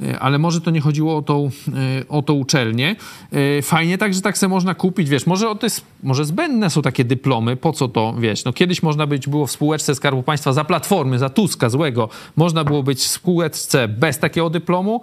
Yy, 0.00 0.18
Ale 0.18 0.38
może 0.38 0.60
to 0.60 0.70
nie 0.70 0.80
chodziło 0.80 1.16
o 1.16 1.22
tą, 1.22 1.50
yy, 1.66 2.08
o 2.08 2.22
tą 2.22 2.34
uczelnię. 2.34 2.96
Yy, 3.32 3.62
Fajnie 3.62 3.98
tak, 3.98 4.14
że 4.14 4.20
tak 4.20 4.38
se 4.38 4.48
można 4.48 4.74
kupić, 4.74 5.08
wiesz, 5.08 5.26
może, 5.26 5.46
to 5.56 5.66
jest, 5.66 5.84
może 6.02 6.24
zbędne 6.24 6.70
są 6.70 6.82
takie 6.82 7.04
dyplomy, 7.04 7.56
po 7.56 7.72
co 7.72 7.88
to, 7.88 8.14
wiesz, 8.18 8.44
no 8.44 8.52
kiedyś 8.52 8.82
można 8.82 9.06
być, 9.06 9.28
było 9.28 9.46
w 9.46 9.50
spółeczce 9.50 9.94
Skarbu 9.94 10.22
Państwa 10.22 10.52
za 10.52 10.64
Platformy, 10.64 11.18
za 11.18 11.28
Tuska 11.28 11.68
złego, 11.68 12.08
można 12.36 12.64
było 12.64 12.82
być 12.82 12.98
w 12.98 13.06
spółeczce 13.06 13.88
bez 13.88 14.18
takiego 14.18 14.50
dyplomu, 14.50 15.00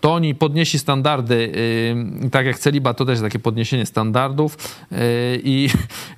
to 0.00 0.14
oni 0.14 0.34
podnieśli 0.34 0.78
standardy, 0.78 1.52
yy, 2.22 2.30
tak 2.30 2.46
jak 2.46 2.58
Celiba, 2.58 2.94
to 2.94 3.04
też 3.04 3.20
takie 3.20 3.38
podniesienie 3.38 3.86
standardów 3.86 4.58
yy, 4.90 4.98
i, 5.44 5.68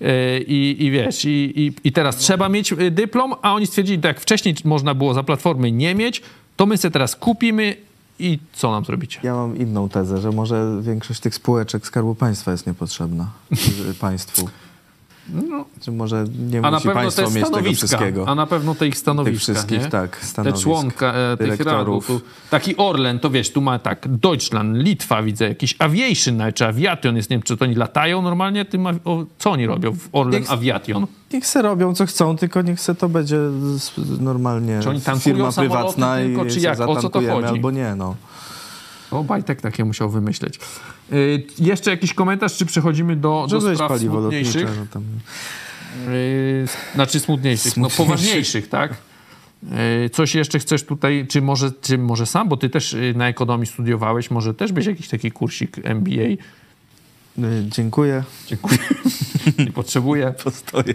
yy, 0.00 0.38
i 0.78 0.90
wiesz, 0.90 1.24
i, 1.24 1.52
i, 1.56 1.72
i 1.84 1.92
teraz 1.92 2.16
trzeba 2.16 2.48
mieć 2.48 2.72
y, 2.72 2.90
dyplom, 2.90 3.34
a 3.42 3.54
oni 3.54 3.66
stwierdzili, 3.66 3.98
tak 3.98 4.08
jak 4.08 4.20
wcześniej 4.20 4.54
można 4.64 4.94
było 4.94 5.14
za 5.14 5.22
Platformy 5.22 5.72
nie 5.72 5.94
mieć, 5.94 6.22
to 6.56 6.66
my 6.66 6.76
sobie 6.76 6.92
teraz 6.92 7.16
kupimy 7.16 7.87
i 8.18 8.38
co 8.52 8.70
nam 8.70 8.84
zrobicie? 8.84 9.20
Ja 9.22 9.34
mam 9.34 9.56
inną 9.56 9.88
tezę, 9.88 10.18
że 10.18 10.30
może 10.30 10.78
większość 10.82 11.20
tych 11.20 11.34
spółeczek 11.34 11.86
Skarbu 11.86 12.14
Państwa 12.14 12.52
jest 12.52 12.66
niepotrzebna 12.66 13.30
państwu. 14.00 14.48
No, 15.34 15.64
Czy 15.80 15.92
może 15.92 16.24
nie 16.50 16.64
a 16.64 16.70
musi 16.70 16.88
państwo 16.88 17.22
te 17.22 17.30
mieć 17.30 17.50
tego 17.50 17.72
wszystkiego. 17.72 18.28
a 18.28 18.34
na 18.34 18.46
pewno 18.46 18.74
te 18.74 18.86
ich 18.88 18.98
stanowiska, 18.98 19.32
Tych 19.32 19.40
wszystkich, 19.40 19.82
nie? 19.82 19.88
tak, 19.88 20.16
Te 20.16 20.26
stanowisk, 20.26 20.62
członka 20.62 21.12
e, 21.14 21.36
tych 21.36 21.60
radów. 21.60 22.06
Tu, 22.06 22.20
taki 22.50 22.76
Orlen, 22.76 23.18
to 23.20 23.30
wiesz, 23.30 23.50
tu 23.52 23.60
ma 23.60 23.78
tak, 23.78 24.06
Deutschland, 24.08 24.76
Litwa 24.76 25.22
widzę, 25.22 25.48
jakiś 25.48 25.76
Aviation 25.78 26.36
nawet, 26.36 26.56
czy 26.56 26.66
Aviation 26.66 27.16
jest, 27.16 27.30
nie 27.30 27.36
wiem, 27.36 27.42
czy 27.42 27.56
to 27.56 27.64
oni 27.64 27.74
latają 27.74 28.22
normalnie, 28.22 28.64
tym, 28.64 28.86
o, 28.86 29.24
co 29.38 29.50
oni 29.50 29.66
robią 29.66 29.92
w 29.92 30.08
Orlen 30.12 30.40
Niech- 30.42 30.52
Aviation? 30.52 31.06
Niech 31.32 31.46
se 31.46 31.62
robią 31.62 31.94
co 31.94 32.06
chcą, 32.06 32.36
tylko 32.36 32.62
niech 32.62 32.80
se 32.80 32.94
to 32.94 33.08
będzie 33.08 33.38
normalnie 34.20 34.80
Czy 34.82 34.90
oni 34.90 35.00
firma 35.20 35.52
prywatna 35.52 36.16
tylko, 36.16 36.44
i 36.44 36.50
czy 36.50 36.60
jak? 36.60 36.80
O 36.80 36.96
co 36.96 37.08
to 37.10 37.20
chodzi? 37.20 37.48
albo 37.48 37.70
nie, 37.70 37.94
no. 37.94 38.14
O, 39.10 39.24
Bajtek 39.24 39.60
takie 39.60 39.84
musiał 39.84 40.10
wymyśleć. 40.10 40.60
Y, 41.12 41.42
jeszcze 41.58 41.90
jakiś 41.90 42.14
komentarz, 42.14 42.56
czy 42.56 42.66
przechodzimy 42.66 43.16
do, 43.16 43.46
do 43.50 43.60
spraw 43.74 43.88
paliwo 43.88 44.20
smutniejszych? 44.20 44.64
no 44.78 44.86
tam 44.92 45.02
Yy, 46.08 46.66
znaczy 46.94 47.20
smutniejszych, 47.20 47.66
no 47.66 47.72
Smutniejszych. 47.90 47.96
poważniejszych, 48.06 48.68
tak? 48.68 48.94
Yy, 49.62 50.10
Coś 50.10 50.34
jeszcze 50.34 50.58
chcesz 50.58 50.82
tutaj, 50.84 51.26
czy 51.28 51.42
może, 51.42 51.72
czy 51.82 51.98
może 51.98 52.26
sam, 52.26 52.48
bo 52.48 52.56
ty 52.56 52.70
też 52.70 52.92
yy, 52.92 53.14
na 53.14 53.28
ekonomii 53.28 53.66
studiowałeś, 53.66 54.30
może 54.30 54.54
też 54.54 54.72
byś 54.72 54.86
jakiś 54.86 55.08
taki 55.08 55.30
kursik 55.32 55.76
MBA? 55.84 56.12
y, 56.22 56.38
dziękuję. 57.66 58.24
Dziękuję. 58.46 58.78
Nie 59.58 59.72
potrzebuję. 59.72 60.34
Postoję. 60.44 60.94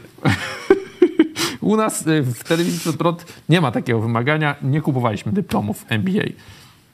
U 1.62 1.75
nas 1.75 2.05
yy, 2.05 2.22
w 2.24 2.43
telewizji 2.43 2.93
Prot 2.93 3.25
nie 3.50 3.62
ma 3.62 3.72
takiego 3.72 4.00
wymagania. 4.00 4.55
Nie 4.62 4.82
kupowaliśmy 4.82 5.32
dyplomów 5.32 5.86
MBA. 5.89 6.24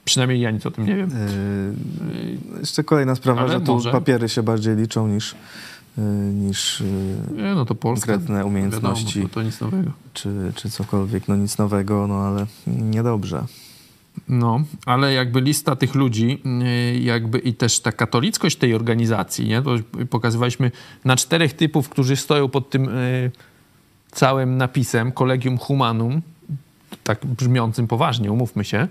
Przynajmniej 0.09 0.41
ja 0.41 0.51
nic 0.51 0.65
o 0.65 0.71
tym 0.71 0.85
nie 0.85 0.95
wiem. 0.95 1.09
Y, 1.11 2.59
jeszcze 2.59 2.83
kolejna 2.83 3.15
sprawa, 3.15 3.41
Ale 3.41 3.51
że 3.51 3.61
tu 3.61 3.73
może. 3.73 3.91
papiery 3.91 4.29
się 4.29 4.43
bardziej 4.43 4.75
liczą 4.75 5.07
niż, 5.07 5.33
y, 5.97 6.01
niż 6.33 6.81
y, 6.81 6.85
Nie, 7.35 7.55
no 7.55 7.65
to 7.65 7.75
Polska. 7.75 8.07
konkretne 8.13 8.45
umiejętności 8.45 9.05
Wiadomo, 9.19 9.29
to, 9.29 9.33
to 9.35 9.43
nic 9.43 9.61
nowego. 9.61 9.91
czy, 10.13 10.51
czy 10.55 10.69
cokolwiek. 10.69 11.27
No 11.27 11.35
nic 11.35 11.57
nowego, 11.57 12.07
no 12.07 12.15
ale 12.15 12.45
niedobrze. 12.67 13.43
No, 14.29 14.63
ale 14.85 15.13
jakby 15.13 15.41
lista 15.41 15.75
tych 15.75 15.95
ludzi, 15.95 16.41
yy, 16.93 16.99
jakby 16.99 17.39
i 17.39 17.53
też 17.53 17.79
ta 17.79 17.91
katolickość 17.91 18.57
tej 18.57 18.73
organizacji, 18.75 19.47
nie? 19.47 19.61
To 19.61 19.75
pokazywaliśmy 20.09 20.71
na 21.05 21.15
czterech 21.15 21.53
typów, 21.53 21.89
którzy 21.89 22.15
stoją 22.15 22.49
pod 22.49 22.69
tym 22.69 22.83
yy, 22.83 23.31
całym 24.11 24.57
napisem 24.57 25.11
Collegium 25.11 25.57
Humanum, 25.57 26.21
tak 27.09 27.25
brzmiącym 27.25 27.87
poważnie, 27.87 28.31
umówmy 28.31 28.63
się, 28.63 28.87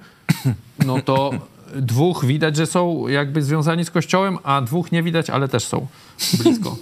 no 0.86 1.02
to 1.02 1.30
dwóch 1.76 2.24
widać, 2.24 2.56
że 2.56 2.66
są 2.66 3.08
jakby 3.08 3.42
związani 3.42 3.84
z 3.84 3.90
Kościołem, 3.90 4.38
a 4.42 4.60
dwóch 4.60 4.92
nie 4.92 5.02
widać, 5.02 5.30
ale 5.30 5.48
też 5.48 5.64
są 5.64 5.86
blisko. 6.38 6.76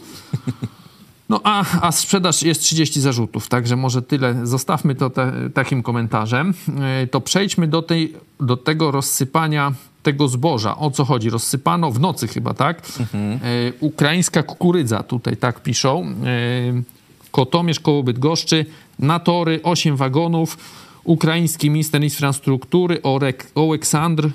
No 1.29 1.40
a, 1.44 1.64
a 1.81 1.92
sprzedaż 1.92 2.42
jest 2.42 2.61
30 2.61 3.01
zarzutów, 3.01 3.49
także 3.49 3.77
może 3.77 4.03
tyle. 4.03 4.46
Zostawmy 4.46 4.94
to 4.94 5.11
te, 5.11 5.33
takim 5.55 5.83
komentarzem. 5.83 6.55
Yy, 7.01 7.07
To 7.07 7.20
przejdźmy 7.20 7.68
do, 7.68 7.83
tej, 7.83 8.16
do 8.40 8.57
tego 8.57 8.90
rozsypania 8.90 9.72
tego 10.03 10.29
zboża. 10.29 10.77
O 10.77 10.90
co 10.90 11.05
chodzi? 11.05 11.31
Rozsypano 11.31 11.90
w 11.90 12.01
nocy 12.01 12.29
chyba, 12.29 12.55
tak? 12.55 12.83
Yy, 12.99 13.72
Ukraińska 13.81 14.42
kukurydza, 14.42 15.03
tutaj 15.03 15.37
tak 15.37 15.62
piszą. 15.62 16.14
Yy, 16.75 16.83
Kotomierz 17.31 17.81
koło 17.81 18.03
Bydgoszczy, 18.03 18.66
na 18.99 19.18
tory 19.18 19.61
8 19.62 19.96
wagonów. 19.96 20.59
Ukraiński 21.06 21.70
minister 21.70 22.02
infrastruktury 22.02 23.02
Oleksandr 23.54 24.30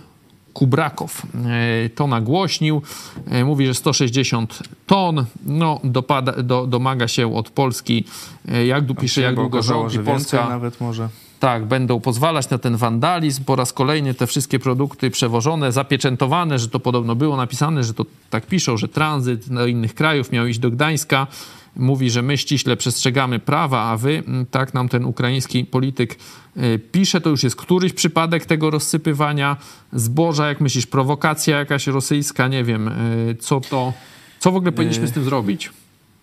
Kubrakow 0.53 1.21
e, 1.45 1.89
to 1.89 2.07
nagłośnił. 2.07 2.81
E, 3.27 3.45
Mówi, 3.45 3.65
że 3.65 3.73
160 3.73 4.59
ton. 4.87 5.25
No, 5.45 5.79
dopada, 5.83 6.31
do, 6.31 6.67
domaga 6.67 7.07
się 7.07 7.35
od 7.35 7.49
Polski, 7.49 8.05
e, 8.47 8.65
jak 8.65 8.85
tu 8.85 8.95
pisze, 8.95 9.21
jak 9.21 9.35
długo 9.35 9.61
rządzi 9.61 9.99
Polska. 9.99 10.49
nawet 10.49 10.81
może. 10.81 11.09
Tak, 11.41 11.65
będą 11.65 11.99
pozwalać 11.99 12.49
na 12.49 12.57
ten 12.57 12.77
wandalizm. 12.77 13.43
Po 13.43 13.55
raz 13.55 13.73
kolejny 13.73 14.13
te 14.13 14.27
wszystkie 14.27 14.59
produkty 14.59 15.09
przewożone, 15.09 15.71
zapieczętowane, 15.71 16.59
że 16.59 16.69
to 16.69 16.79
podobno 16.79 17.15
było 17.15 17.37
napisane, 17.37 17.83
że 17.83 17.93
to 17.93 18.05
tak 18.29 18.47
piszą, 18.47 18.77
że 18.77 18.87
tranzyt 18.87 19.49
do 19.49 19.67
innych 19.67 19.95
krajów 19.95 20.31
miał 20.31 20.47
iść 20.47 20.59
do 20.59 20.71
Gdańska. 20.71 21.27
Mówi, 21.75 22.09
że 22.09 22.21
my 22.21 22.37
ściśle 22.37 22.77
przestrzegamy 22.77 23.39
prawa, 23.39 23.83
a 23.83 23.97
wy, 23.97 24.23
mm, 24.27 24.45
tak 24.45 24.73
nam 24.73 24.89
ten 24.89 25.05
ukraiński 25.05 25.65
polityk 25.65 26.17
y, 26.57 26.79
pisze, 26.91 27.21
to 27.21 27.29
już 27.29 27.43
jest 27.43 27.55
któryś 27.55 27.93
przypadek 27.93 28.45
tego 28.45 28.69
rozsypywania 28.69 29.57
zboża, 29.93 30.47
jak 30.47 30.61
myślisz, 30.61 30.85
prowokacja 30.85 31.59
jakaś 31.59 31.87
rosyjska, 31.87 32.47
nie 32.47 32.63
wiem, 32.63 32.87
y, 32.87 33.35
co 33.39 33.61
to, 33.61 33.93
co 34.39 34.51
w 34.51 34.55
ogóle 34.55 34.71
powinniśmy 34.71 35.07
z 35.07 35.11
tym 35.11 35.23
zrobić? 35.23 35.69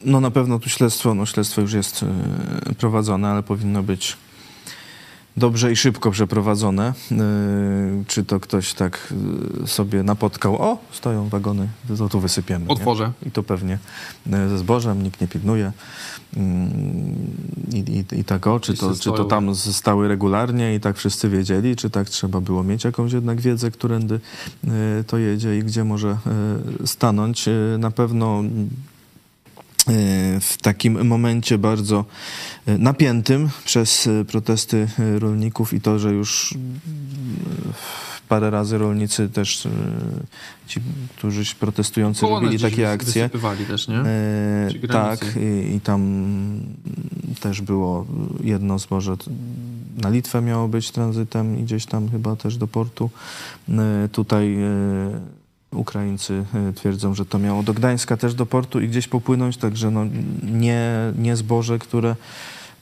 No 0.05 0.21
na 0.21 0.31
pewno 0.31 0.59
tu 0.59 0.69
śledztwo, 0.69 1.15
no 1.15 1.27
śledztwo 1.27 1.61
już 1.61 1.73
jest 1.73 2.03
y, 2.71 2.75
prowadzone, 2.75 3.29
ale 3.29 3.43
powinno 3.43 3.83
być 3.83 4.17
dobrze 5.39 5.73
i 5.73 5.77
szybko 5.77 6.11
przeprowadzone. 6.11 6.93
Y, 7.13 8.05
czy 8.07 8.25
to 8.25 8.41
ktoś 8.41 8.75
tak 8.75 9.13
y, 9.65 9.67
sobie 9.67 10.03
napotkał, 10.03 10.63
o, 10.63 10.79
stoją 10.93 11.29
wagony, 11.29 11.69
to 11.99 12.09
tu 12.09 12.21
wysypiemy. 12.21 12.65
nie? 12.67 12.73
Otworzę. 12.73 13.13
I 13.27 13.31
to 13.31 13.43
pewnie 13.43 13.79
y, 14.27 14.31
ze 14.31 14.59
zbożem, 14.59 15.03
nikt 15.03 15.21
nie 15.21 15.29
pilnuje. 15.29 15.73
Mm, 16.37 17.15
I, 17.73 17.79
i, 17.79 18.21
i 18.21 18.25
tak 18.25 18.47
o, 18.47 18.61
czy 18.61 18.75
to, 18.75 18.95
czy 18.95 19.11
to 19.11 19.25
tam 19.25 19.55
stały 19.55 20.09
regularnie 20.09 20.75
i 20.75 20.81
tak 20.81 20.97
wszyscy 20.97 21.29
wiedzieli, 21.29 21.77
czy 21.77 21.91
tak 21.91 22.09
trzeba 22.09 22.41
było 22.41 22.65
mieć 22.65 22.85
jakąś 22.85 23.13
jednak 23.13 23.41
wiedzę, 23.41 23.71
którędy 23.71 24.21
to 25.07 25.19
jedzie 25.19 25.59
i 25.59 25.63
gdzie 25.63 25.85
może 25.85 26.19
stanąć. 26.85 27.49
Na 27.79 27.91
pewno 27.91 28.43
w 30.41 30.57
takim 30.63 31.07
momencie 31.07 31.59
bardzo 31.59 32.05
y, 32.69 32.79
napiętym 32.79 33.49
przez 33.65 34.07
y, 34.07 34.25
protesty 34.25 34.89
rolników 35.19 35.73
i 35.73 35.81
to, 35.81 35.99
że 35.99 36.13
już 36.13 36.55
parę 38.29 38.51
razy 38.51 38.79
rolnicy 38.79 39.29
też, 39.29 39.69
ci, 40.67 40.81
którzy 41.17 41.55
protestujący 41.55 42.21
Koło 42.21 42.41
robili 42.41 42.59
takie 42.59 42.91
akcje. 42.91 43.23
Też, 43.23 43.89
nie? 43.89 43.97
E, 43.97 44.89
tak, 44.89 45.21
i, 45.37 45.77
i 45.77 45.81
tam 45.81 46.31
też 47.41 47.61
było 47.61 48.07
jedno 48.45 48.79
zboże 48.79 49.17
na 50.03 50.09
Litwę 50.09 50.43
miało 50.43 50.69
być 50.69 50.91
tranzytem 50.91 51.59
i 51.59 51.63
gdzieś 51.63 51.87
tam 51.87 52.11
chyba 52.11 52.37
też 52.37 52.57
do 52.57 52.67
portu. 52.67 53.11
E, 53.69 54.09
Tutaj 54.13 54.55
e, 54.55 55.38
Ukraińcy 55.73 56.45
e, 56.55 56.73
twierdzą, 56.73 57.15
że 57.15 57.27
to 57.27 57.39
miało 57.39 57.63
do 57.63 57.75
Gdańska 57.75 58.17
też 58.17 58.35
do 58.35 58.47
portu 58.47 58.81
i 58.81 58.89
gdzieś 58.89 59.09
popłynąć, 59.09 59.57
także 59.57 59.91
no 59.91 60.05
nie, 60.43 60.91
nie 61.19 61.37
zboże, 61.37 61.79
które 61.79 62.17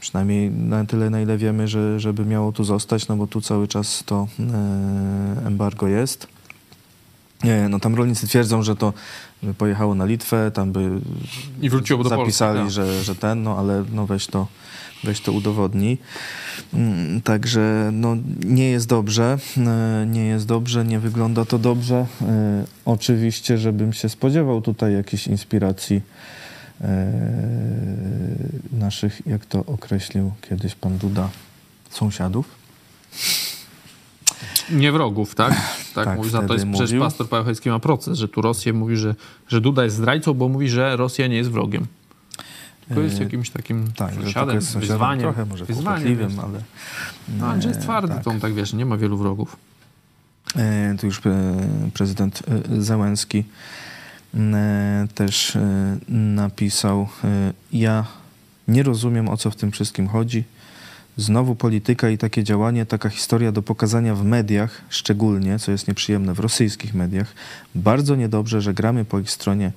przynajmniej 0.01 0.51
na 0.51 0.85
tyle, 0.85 1.11
na 1.11 1.20
ile 1.20 1.38
wiemy, 1.38 1.68
że, 1.68 2.01
żeby 2.01 2.25
miało 2.25 2.53
tu 2.53 2.64
zostać, 2.64 3.09
no 3.09 3.16
bo 3.16 3.27
tu 3.27 3.40
cały 3.40 3.68
czas 3.68 4.03
to 4.07 4.29
e, 4.40 5.46
embargo 5.46 5.88
jest. 5.88 6.36
No 7.68 7.81
tam 7.81 7.94
rolnicy 7.94 8.27
twierdzą, 8.29 8.62
że 8.62 8.77
to 8.77 8.92
by 9.42 9.55
pojechało 9.55 9.94
na 9.94 10.05
Litwę, 10.05 10.51
tam 10.51 10.72
by 10.72 10.90
I 11.62 11.70
wróciło 11.70 12.03
do 12.03 12.09
zapisali, 12.09 12.61
Polski. 12.61 12.81
tak. 12.81 12.87
że, 12.87 13.05
że 13.05 13.14
ten, 13.14 13.42
no 13.42 13.59
ale 13.59 13.85
no 13.92 14.07
weź 14.07 14.27
to, 14.27 14.46
weź 15.05 15.20
to 15.20 15.33
udowodnij. 15.33 15.99
Mm, 16.75 17.20
Także 17.22 17.90
no, 17.92 18.16
nie 18.44 18.70
jest 18.70 18.88
dobrze, 18.88 19.38
e, 19.57 20.07
nie 20.07 20.27
jest 20.27 20.46
dobrze, 20.46 20.85
nie 20.85 20.99
wygląda 20.99 21.44
to 21.44 21.59
dobrze. 21.59 22.07
E, 22.22 22.64
Oczywiście, 22.85 23.59
żebym 23.59 23.92
się 23.92 24.09
spodziewał 24.09 24.62
tutaj 24.62 24.92
jakiejś 24.92 25.27
inspiracji 25.27 26.01
e, 26.81 27.12
naszych, 28.72 29.27
jak 29.27 29.46
to 29.46 29.64
określił 29.66 30.33
kiedyś 30.49 30.75
pan 30.75 30.99
Duda, 30.99 31.29
sąsiadów. 31.90 32.65
Nie 34.70 34.92
wrogów, 34.92 35.35
tak? 35.35 35.50
Tak, 35.94 36.05
Tak, 36.05 36.16
mówi, 36.18 36.31
za 36.31 36.42
to 36.42 36.52
jest 36.55 36.66
przecież 36.66 36.90
mówił. 36.90 37.02
pastor 37.02 37.29
Paweł 37.29 37.55
ma 37.66 37.79
proces, 37.79 38.18
że 38.18 38.29
tu 38.29 38.42
Rosję 38.42 38.72
mówi, 38.72 38.96
że, 38.96 39.14
że 39.48 39.61
Duda 39.61 39.85
jest 39.85 39.96
zdrajcą, 39.96 40.35
bo 40.35 40.48
mówi, 40.48 40.68
że 40.68 40.96
Rosja 40.96 41.26
nie 41.26 41.37
jest 41.37 41.50
wrogiem. 41.50 41.87
To 42.94 43.00
jest 43.00 43.20
E, 43.20 43.22
jakimś 43.24 43.50
takim 43.50 43.92
Tak, 43.96 44.14
sąsiadem, 44.14 44.55
jest 44.57 44.66
sąsiadem, 44.70 44.88
wyzwaniem. 44.96 45.20
trochę 45.22 45.44
może 45.44 45.64
wyzwaniem 45.64 46.20
jest. 46.20 46.38
ale... 46.38 46.61
No, 47.38 47.46
Andrzej 47.46 47.68
jest 47.68 47.81
e, 47.81 47.83
twardy, 47.85 48.14
tak. 48.14 48.24
to 48.24 48.31
on 48.31 48.40
tak 48.40 48.55
wiesz, 48.55 48.72
nie 48.72 48.87
ma 48.87 48.96
wielu 48.96 49.16
wrogów. 49.18 49.57
E, 50.57 50.94
Tu 51.00 51.07
już 51.07 51.20
prezydent 51.94 52.42
e, 52.79 52.83
Zełenski 52.83 53.44
e, 54.35 55.09
też 55.14 55.57
e, 55.57 55.96
napisał: 56.09 57.09
Ja 57.72 58.05
nie 58.68 58.83
rozumiem, 58.83 59.29
o 59.29 59.37
co 59.37 59.50
w 59.50 59.57
tym 59.57 59.72
wszystkim 59.72 60.09
chodzi. 60.09 60.44
Znowu 61.16 61.55
polityka 61.55 62.11
i 62.11 62.18
takie 62.18 62.44
działanie, 62.44 62.87
taka 62.87 63.09
historia 63.09 63.52
do 63.52 63.62
pokazania 63.62 64.14
w 64.14 64.24
mediach, 64.24 64.83
szczególnie, 64.88 65.59
co 65.59 65.72
jest 65.72 65.88
nieprzyjemne, 65.88 66.35
w 66.35 66.40
rosyjskich 66.40 66.94
mediach. 66.94 67.35
Bardzo 67.74 68.16
niedobrze, 68.16 68.61
że 68.61 68.74
gramy 68.74 69.05
po 69.05 69.18
ich 69.18 69.31
stronie 69.31 69.72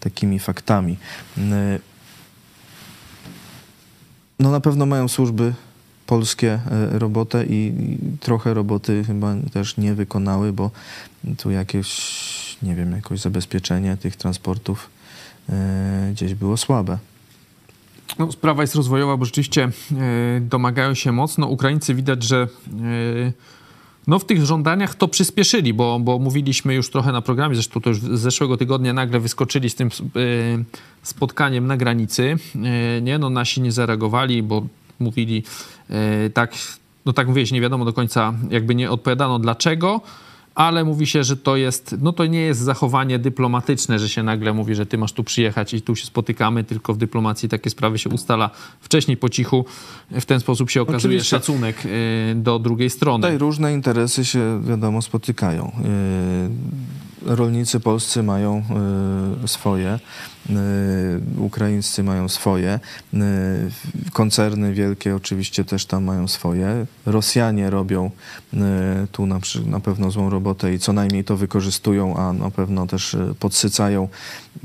takimi 0.00 0.38
faktami. 0.38 0.96
E, 1.38 1.78
No 4.38 4.50
na 4.50 4.60
pewno 4.60 4.86
mają 4.86 5.08
służby 5.08 5.54
polskie 6.06 6.60
e, 6.70 6.98
robotę 6.98 7.44
i 7.46 7.72
trochę 8.20 8.54
roboty 8.54 9.04
chyba 9.06 9.34
też 9.52 9.76
nie 9.76 9.94
wykonały, 9.94 10.52
bo 10.52 10.70
tu 11.38 11.50
jakieś, 11.50 11.88
nie 12.62 12.74
wiem, 12.74 12.92
jakoś 12.92 13.20
zabezpieczenie 13.20 13.96
tych 13.96 14.16
transportów 14.16 14.90
e, 15.48 16.08
gdzieś 16.12 16.34
było 16.34 16.56
słabe. 16.56 16.98
No, 18.18 18.32
sprawa 18.32 18.62
jest 18.62 18.74
rozwojowa, 18.74 19.16
bo 19.16 19.24
rzeczywiście 19.24 19.64
e, 19.64 19.70
domagają 20.40 20.94
się 20.94 21.12
mocno. 21.12 21.46
Ukraińcy 21.46 21.94
widać, 21.94 22.22
że 22.22 22.48
e, 22.66 23.32
no, 24.06 24.18
w 24.18 24.24
tych 24.24 24.44
żądaniach 24.44 24.94
to 24.94 25.08
przyspieszyli, 25.08 25.74
bo, 25.74 25.98
bo 26.00 26.18
mówiliśmy 26.18 26.74
już 26.74 26.90
trochę 26.90 27.12
na 27.12 27.22
programie, 27.22 27.54
zresztą 27.54 27.80
to 27.80 27.90
już 27.90 28.00
z 28.00 28.20
zeszłego 28.20 28.56
tygodnia 28.56 28.92
nagle 28.92 29.20
wyskoczyli 29.20 29.70
z 29.70 29.74
tym 29.74 29.88
e, 29.88 29.90
spotkaniem 31.02 31.66
na 31.66 31.76
granicy. 31.76 32.36
Nie, 33.02 33.18
no 33.18 33.30
nasi 33.30 33.60
nie 33.60 33.72
zareagowali, 33.72 34.42
bo 34.42 34.66
mówili 34.98 35.42
tak, 36.34 36.54
no 37.06 37.12
tak 37.12 37.28
mówiłeś, 37.28 37.52
nie 37.52 37.60
wiadomo 37.60 37.84
do 37.84 37.92
końca, 37.92 38.34
jakby 38.50 38.74
nie 38.74 38.90
odpowiadano 38.90 39.38
dlaczego, 39.38 40.00
ale 40.56 40.84
mówi 40.84 41.06
się, 41.06 41.24
że 41.24 41.36
to 41.36 41.56
jest, 41.56 41.96
no 42.00 42.12
to 42.12 42.26
nie 42.26 42.40
jest 42.40 42.60
zachowanie 42.60 43.18
dyplomatyczne, 43.18 43.98
że 43.98 44.08
się 44.08 44.22
nagle 44.22 44.52
mówi, 44.52 44.74
że 44.74 44.86
ty 44.86 44.98
masz 44.98 45.12
tu 45.12 45.24
przyjechać 45.24 45.74
i 45.74 45.82
tu 45.82 45.96
się 45.96 46.06
spotykamy, 46.06 46.64
tylko 46.64 46.94
w 46.94 46.96
dyplomacji 46.96 47.48
takie 47.48 47.70
sprawy 47.70 47.98
się 47.98 48.10
ustala 48.10 48.50
wcześniej 48.80 49.16
po 49.16 49.28
cichu. 49.28 49.64
W 50.10 50.24
ten 50.24 50.40
sposób 50.40 50.70
się 50.70 50.82
okazuje 50.82 51.16
Oczywiście. 51.16 51.36
szacunek 51.36 51.86
y, 51.86 52.34
do 52.34 52.58
drugiej 52.58 52.90
strony. 52.90 53.22
Tutaj 53.22 53.38
różne 53.38 53.72
interesy 53.72 54.24
się, 54.24 54.62
wiadomo, 54.64 55.02
spotykają. 55.02 55.72
Yy, 57.26 57.36
Rolnicy 57.36 57.80
polscy 57.80 58.22
mają 58.22 58.62
yy, 59.42 59.48
swoje, 59.48 59.98
ukraińscy 61.38 62.02
mają 62.02 62.28
swoje, 62.28 62.80
yy, 63.12 63.20
koncerny 64.12 64.74
wielkie 64.74 65.16
oczywiście 65.16 65.64
też 65.64 65.86
tam 65.86 66.04
mają 66.04 66.28
swoje. 66.28 66.86
Rosjanie 67.06 67.70
robią 67.70 68.10
yy, 68.52 68.60
tu 69.12 69.26
na, 69.26 69.40
na 69.66 69.80
pewno 69.80 70.10
złą 70.10 70.30
robotę 70.30 70.74
i 70.74 70.78
co 70.78 70.92
najmniej 70.92 71.24
to 71.24 71.36
wykorzystują, 71.36 72.16
a 72.16 72.32
na 72.32 72.50
pewno 72.50 72.86
też 72.86 73.16
podsycają. 73.40 74.08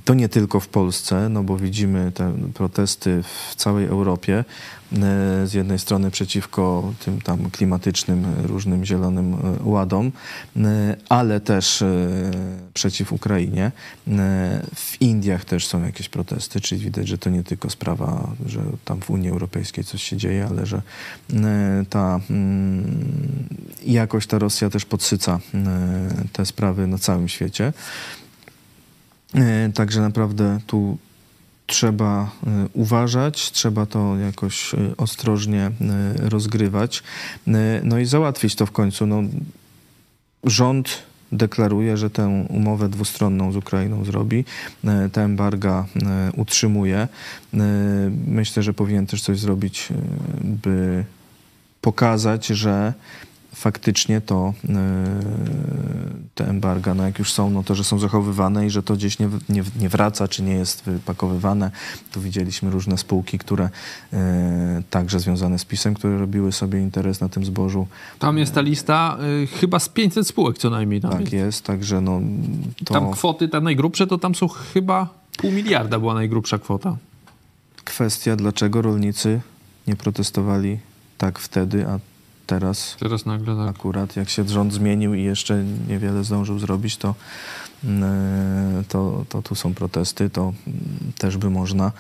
To 0.06 0.14
nie 0.14 0.30
tylko 0.30 0.60
w 0.60 0.68
Polsce, 0.68 1.30
no 1.30 1.44
bo 1.44 1.58
widzimy 1.58 2.12
te 2.12 2.34
protesty 2.54 3.24
w 3.24 3.56
całej 3.56 3.86
Europie. 3.86 4.44
Z 5.46 5.54
jednej 5.54 5.80
strony 5.80 6.12
przeciwko 6.12 6.94
tym 7.06 7.22
tam 7.22 7.50
klimatycznym, 7.52 8.26
różnym 8.44 8.86
zielonym 8.86 9.36
ładom, 9.64 10.12
ale 11.10 11.40
też 11.40 11.84
przeciw 12.74 13.14
Ukrainie. 13.14 13.72
W 14.76 15.02
Indiach 15.02 15.46
też 15.46 15.68
są 15.72 15.86
jakieś 15.86 16.10
protesty, 16.10 16.62
czyli 16.62 16.82
widać, 16.82 17.08
że 17.08 17.18
to 17.18 17.30
nie 17.30 17.44
tylko 17.44 17.70
sprawa, 17.70 18.30
że 18.46 18.62
tam 18.86 19.02
w 19.02 19.10
Unii 19.10 19.30
Europejskiej 19.30 19.84
coś 19.84 20.04
się 20.04 20.18
dzieje, 20.18 20.48
ale 20.50 20.66
że 20.66 20.82
e, 21.34 21.86
ta 21.90 22.20
mm, 22.30 23.48
jakoś 23.86 24.28
ta 24.28 24.40
Rosja 24.40 24.70
też 24.70 24.86
podsyca 24.86 25.40
e, 25.54 26.10
te 26.34 26.46
sprawy 26.46 26.88
na 26.88 26.98
całym 26.98 27.28
świecie. 27.28 27.74
E, 29.34 29.70
Także 29.74 30.02
naprawdę 30.02 30.60
tu 30.68 30.98
trzeba 31.68 32.32
e, 32.48 32.68
uważać, 32.74 33.52
trzeba 33.52 33.86
to 33.86 34.18
jakoś 34.18 34.74
e, 34.74 34.78
ostrożnie 34.98 35.72
rozgrywać, 36.16 37.04
no 37.84 38.00
i 38.00 38.06
załatwić 38.06 38.56
to 38.56 38.66
w 38.66 38.72
końcu. 38.72 39.06
No, 39.06 39.22
rząd 40.44 41.11
deklaruje, 41.32 41.98
że 41.98 42.10
tę 42.10 42.46
umowę 42.50 42.90
dwustronną 42.90 43.52
z 43.52 43.56
Ukrainą 43.56 44.06
zrobi, 44.06 44.46
e, 44.86 45.10
te 45.10 45.24
embarga 45.24 45.86
e, 45.96 46.32
utrzymuje. 46.36 46.98
E, 46.98 47.58
Myślę, 48.28 48.64
że 48.64 48.74
powinien 48.74 49.08
też 49.08 49.22
coś 49.22 49.40
zrobić, 49.40 49.88
by 50.42 51.06
pokazać, 51.82 52.48
że 52.48 52.94
faktycznie 53.56 54.22
to 54.22 54.54
e, 54.70 54.74
te 56.36 56.50
embarga, 56.50 56.94
no 56.94 57.04
jak 57.04 57.20
już 57.20 57.34
są, 57.34 57.50
no 57.50 57.64
to 57.64 57.76
że 57.76 57.84
są 57.84 58.00
zachowywane 58.00 58.66
i 58.66 58.70
że 58.70 58.84
to 58.84 58.94
gdzieś 58.96 59.20
nie, 59.20 59.30
nie, 59.50 59.64
nie 59.80 59.90
wraca, 59.90 60.28
czy 60.28 60.44
nie 60.44 60.54
jest 60.54 60.84
wypakowywane. 60.84 61.72
Tu 62.12 62.22
widzieliśmy 62.22 62.70
różne 62.72 62.98
spółki, 62.98 63.38
które 63.38 63.70
e, 64.14 64.82
także 64.90 65.20
związane 65.20 65.60
z 65.60 65.66
PiSem, 65.66 65.94
które 65.94 66.18
robiły 66.18 66.52
sobie 66.52 66.80
interes 66.80 67.22
na 67.22 67.30
tym 67.30 67.46
zbożu. 67.46 67.88
Tam 68.20 68.38
jest 68.38 68.54
ta 68.54 68.62
lista 68.62 69.18
y, 69.44 69.48
chyba 69.48 69.80
z 69.80 69.90
500 69.90 70.28
spółek 70.28 70.58
co 70.58 70.70
najmniej. 70.70 71.02
Tam, 71.02 71.12
Tak 71.12 71.22
jest. 71.22 71.34
jest, 71.34 71.66
także 71.66 72.02
no 72.02 72.22
to 72.86 72.94
tam 72.94 73.12
kwoty, 73.12 73.48
te 73.48 73.62
najgrubsze, 73.62 74.08
to 74.08 74.18
tam 74.18 74.36
są 74.36 74.48
chyba 74.48 75.08
pół 75.38 75.52
miliarda 75.52 76.00
była 76.00 76.14
najgrubsza 76.14 76.58
kwota. 76.60 76.98
kwestia, 77.84 78.36
dlaczego 78.36 78.82
rolnicy 78.82 79.42
nie 79.88 79.96
protestowali 79.96 80.80
tak 81.18 81.40
wtedy, 81.40 81.88
a 81.88 82.00
teraz 82.52 82.96
Teraz 83.00 83.26
nagle 83.26 83.56
tak. 83.56 83.76
akurat 83.76 84.16
jak 84.16 84.30
się 84.30 84.48
rząd 84.48 84.74
zmienił 84.74 85.14
i 85.14 85.24
jeszcze 85.24 85.64
niewiele 85.88 86.24
zdążył 86.24 86.60
zrobić, 86.60 86.98
to, 86.98 87.16
mm, 87.84 88.84
to, 88.88 89.26
to 89.30 89.42
tu 89.42 89.56
są 89.56 89.74
protesty, 89.74 90.30
to 90.30 90.42
mm, 90.68 91.12
też 91.18 91.38
by 91.38 91.50
można 91.50 91.86
e, 91.88 91.92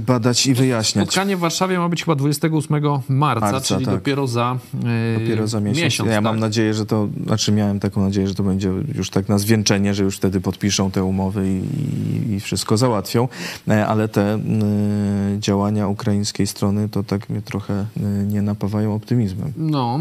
badać 0.00 0.46
i 0.46 0.54
wyjaśniać. 0.54 1.04
Spotkanie 1.04 1.36
w 1.36 1.40
Warszawie 1.40 1.78
ma 1.78 1.88
być 1.88 2.04
chyba 2.04 2.14
28 2.14 2.82
marca, 3.08 3.52
Marca, 3.52 3.60
czyli 3.60 3.84
tak. 3.84 3.94
dopiero 3.94 4.26
za, 4.26 4.58
y, 4.74 5.20
Dopiero 5.20 5.48
za 5.48 5.60
miesiąc. 5.60 6.08
ja 6.08 6.14
tak. 6.14 6.24
mam 6.24 6.40
nadzieję, 6.40 6.74
że 6.74 6.86
to, 6.86 7.08
znaczy 7.26 7.52
miałem 7.52 7.80
taką 7.80 8.02
nadzieję, 8.02 8.28
że 8.28 8.34
to 8.34 8.42
będzie 8.42 8.72
już 8.94 9.10
tak 9.10 9.28
na 9.28 9.38
zwieńczenie, 9.38 9.94
że 9.94 10.04
już 10.04 10.16
wtedy 10.16 10.40
podpiszą 10.40 10.90
te 10.90 11.04
umowy 11.04 11.48
i, 11.48 12.32
i, 12.32 12.40
wszystko 12.40 12.76
załatwią, 12.76 13.28
E, 13.68 13.86
ale 13.86 14.08
te 14.08 14.36
y, 14.36 15.38
działania 15.38 15.88
ukraińskiej 15.88 16.46
strony 16.46 16.88
to 16.88 17.02
tak 17.02 17.30
mnie 17.30 17.42
trochę 17.42 17.86
y, 17.96 18.26
nie 18.26 18.42
napawają 18.42 18.94
optymizmem. 18.94 19.52
No, 19.56 20.00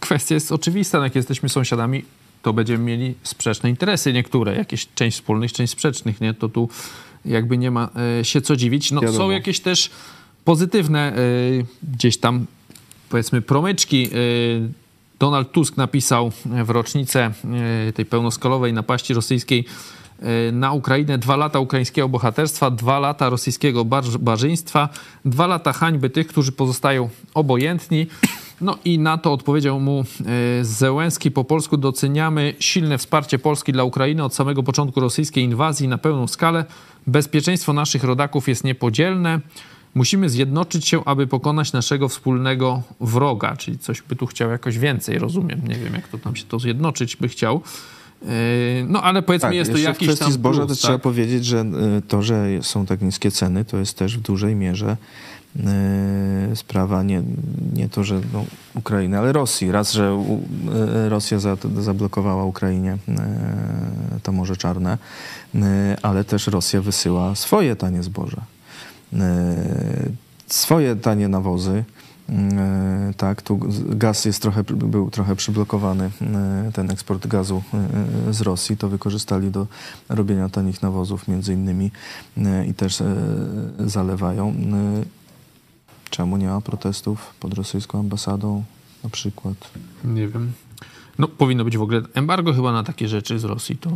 kwestia 0.00 0.34
jest 0.34 0.52
oczywista, 0.52 0.98
no 0.98 1.04
jak 1.04 1.14
jesteśmy 1.14 1.48
sąsiadami, 1.48 2.04
to 2.42 2.52
będziemy 2.52 2.84
mieli 2.84 3.14
sprzeczne 3.22 3.70
interesy 3.70 4.12
niektóre, 4.12 4.56
jakieś 4.56 4.88
część 4.94 5.16
wspólnych, 5.16 5.52
część 5.52 5.72
sprzecznych, 5.72 6.20
nie? 6.20 6.34
To 6.34 6.48
tu 6.48 6.68
jakby 7.24 7.58
nie 7.58 7.70
ma 7.70 7.88
y, 8.20 8.24
się 8.24 8.40
co 8.40 8.56
dziwić. 8.56 8.92
No, 8.92 9.00
Wiadomo. 9.00 9.18
są 9.18 9.30
jakieś 9.30 9.60
też 9.60 9.90
pozytywne 10.44 11.18
y, 11.18 11.66
gdzieś 11.82 12.16
tam 12.18 12.46
powiedzmy 13.08 13.42
promyczki. 13.42 14.08
Y, 14.14 14.68
Donald 15.18 15.52
Tusk 15.52 15.76
napisał 15.76 16.32
w 16.64 16.70
rocznicę 16.70 17.30
tej 17.94 18.06
pełnoskalowej 18.06 18.72
napaści 18.72 19.14
rosyjskiej 19.14 19.64
na 20.52 20.72
Ukrainę 20.72 21.18
dwa 21.18 21.36
lata 21.36 21.58
ukraińskiego 21.58 22.08
bohaterstwa, 22.08 22.70
dwa 22.70 22.98
lata 22.98 23.28
rosyjskiego 23.30 23.84
barż- 23.84 24.18
barzyństwa, 24.18 24.88
dwa 25.24 25.46
lata 25.46 25.72
hańby 25.72 26.10
tych, 26.10 26.26
którzy 26.26 26.52
pozostają 26.52 27.08
obojętni. 27.34 28.06
No 28.60 28.78
i 28.84 28.98
na 28.98 29.18
to 29.18 29.32
odpowiedział 29.32 29.80
mu 29.80 30.04
y, 30.60 30.64
Zełenski 30.64 31.30
po 31.30 31.44
polsku 31.44 31.76
doceniamy 31.76 32.54
silne 32.58 32.98
wsparcie 32.98 33.38
Polski 33.38 33.72
dla 33.72 33.84
Ukrainy 33.84 34.24
od 34.24 34.34
samego 34.34 34.62
początku 34.62 35.00
rosyjskiej 35.00 35.44
inwazji 35.44 35.88
na 35.88 35.98
pełną 35.98 36.26
skalę. 36.26 36.64
Bezpieczeństwo 37.06 37.72
naszych 37.72 38.04
rodaków 38.04 38.48
jest 38.48 38.64
niepodzielne. 38.64 39.40
Musimy 39.94 40.28
zjednoczyć 40.28 40.88
się, 40.88 41.04
aby 41.04 41.26
pokonać 41.26 41.72
naszego 41.72 42.08
wspólnego 42.08 42.82
wroga, 43.00 43.56
czyli 43.56 43.78
coś 43.78 44.02
by 44.02 44.16
tu 44.16 44.26
chciał 44.26 44.50
jakoś 44.50 44.78
więcej, 44.78 45.18
rozumiem. 45.18 45.60
Nie 45.68 45.74
wiem, 45.74 45.94
jak 45.94 46.08
to 46.08 46.18
tam 46.18 46.36
się 46.36 46.44
to 46.44 46.58
zjednoczyć 46.58 47.16
by 47.16 47.28
chciał. 47.28 47.62
No 48.88 49.02
ale 49.02 49.22
powiedzmy, 49.22 49.48
tak, 49.48 49.56
jest 49.56 49.72
to 49.72 49.78
jakiś 49.78 50.08
w 50.08 50.12
kwestii 50.12 50.32
zboża 50.32 50.66
plus, 50.66 50.78
to 50.78 50.82
trzeba 50.82 50.94
tak? 50.94 51.02
powiedzieć, 51.02 51.44
że 51.44 51.64
y, 51.98 52.02
to, 52.08 52.22
że 52.22 52.46
są 52.62 52.86
tak 52.86 53.02
niskie 53.02 53.30
ceny, 53.30 53.64
to 53.64 53.78
jest 53.78 53.98
też 53.98 54.18
w 54.18 54.20
dużej 54.20 54.54
mierze 54.54 54.96
sprawa 56.54 57.02
nie, 57.02 57.22
nie 57.72 57.88
to, 57.88 58.04
że 58.04 58.20
no, 58.32 58.44
Ukrainy, 58.74 59.18
ale 59.18 59.32
Rosji. 59.32 59.72
Raz, 59.72 59.92
że 59.92 60.14
u, 60.14 60.40
y, 61.06 61.08
Rosja 61.08 61.38
za, 61.38 61.56
zablokowała 61.80 62.44
Ukrainie 62.44 62.98
y, 64.16 64.20
to 64.22 64.32
Morze 64.32 64.56
Czarne, 64.56 64.98
y, 65.54 65.58
ale 66.02 66.24
też 66.24 66.46
Rosja 66.46 66.80
wysyła 66.80 67.34
swoje 67.34 67.76
tanie 67.76 68.02
zboże. 68.02 68.40
Y, 69.12 69.16
swoje 70.46 70.96
tanie 70.96 71.28
nawozy. 71.28 71.84
Tak, 73.16 73.42
tu 73.42 73.60
gaz 73.88 74.24
jest 74.24 74.42
trochę, 74.42 74.64
był 74.64 75.10
trochę 75.10 75.36
przyblokowany, 75.36 76.10
ten 76.72 76.90
eksport 76.90 77.26
gazu 77.26 77.62
z 78.30 78.40
Rosji. 78.40 78.76
To 78.76 78.88
wykorzystali 78.88 79.50
do 79.50 79.66
robienia 80.08 80.48
tanich 80.48 80.82
nawozów 80.82 81.28
między 81.28 81.54
innymi 81.54 81.90
i 82.68 82.74
też 82.74 83.02
zalewają. 83.78 84.54
Czemu 86.10 86.36
nie 86.36 86.46
ma 86.48 86.60
protestów 86.60 87.34
pod 87.40 87.54
rosyjską 87.54 88.00
ambasadą 88.00 88.64
na 89.04 89.10
przykład? 89.10 89.54
Nie 90.04 90.28
wiem. 90.28 90.52
No 91.18 91.28
powinno 91.28 91.64
być 91.64 91.76
w 91.76 91.82
ogóle 91.82 92.02
embargo 92.14 92.52
chyba 92.54 92.72
na 92.72 92.82
takie 92.84 93.08
rzeczy 93.08 93.38
z 93.38 93.44
Rosji, 93.44 93.76
to 93.76 93.90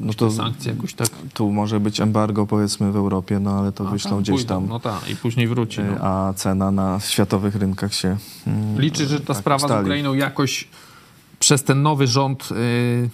No 0.00 0.12
to- 0.14 0.28
te 0.28 0.34
sankcje 0.34 0.72
jakoś 0.72 0.94
tak 0.94 1.08
Tu 1.34 1.52
może 1.52 1.80
być 1.80 2.00
embargo 2.00 2.46
powiedzmy 2.46 2.92
w 2.92 2.96
Europie, 2.96 3.38
no 3.40 3.50
ale 3.58 3.72
to 3.72 3.88
a, 3.88 3.90
wyślą 3.90 4.10
tam 4.10 4.20
gdzieś 4.20 4.34
pójdą. 4.36 4.48
tam, 4.54 4.68
No 4.68 4.80
tak, 4.80 5.10
i 5.10 5.16
później 5.16 5.48
wróci. 5.48 5.80
e, 5.80 5.84
No. 5.84 6.04
a 6.04 6.32
cena 6.34 6.70
na 6.70 7.00
światowych 7.00 7.56
rynkach 7.56 7.94
się 7.94 8.16
mm, 8.46 8.80
Liczy, 8.80 9.06
że 9.06 9.20
ta 9.20 9.26
tak 9.26 9.36
sprawa 9.36 9.58
z 9.58 9.64
ustali. 9.64 9.82
Ukrainą 9.84 10.14
jakoś 10.14 10.68
przez 11.38 11.64
ten 11.64 11.82
nowy 11.82 12.06
rząd. 12.06 12.48
Yy, 12.50 13.10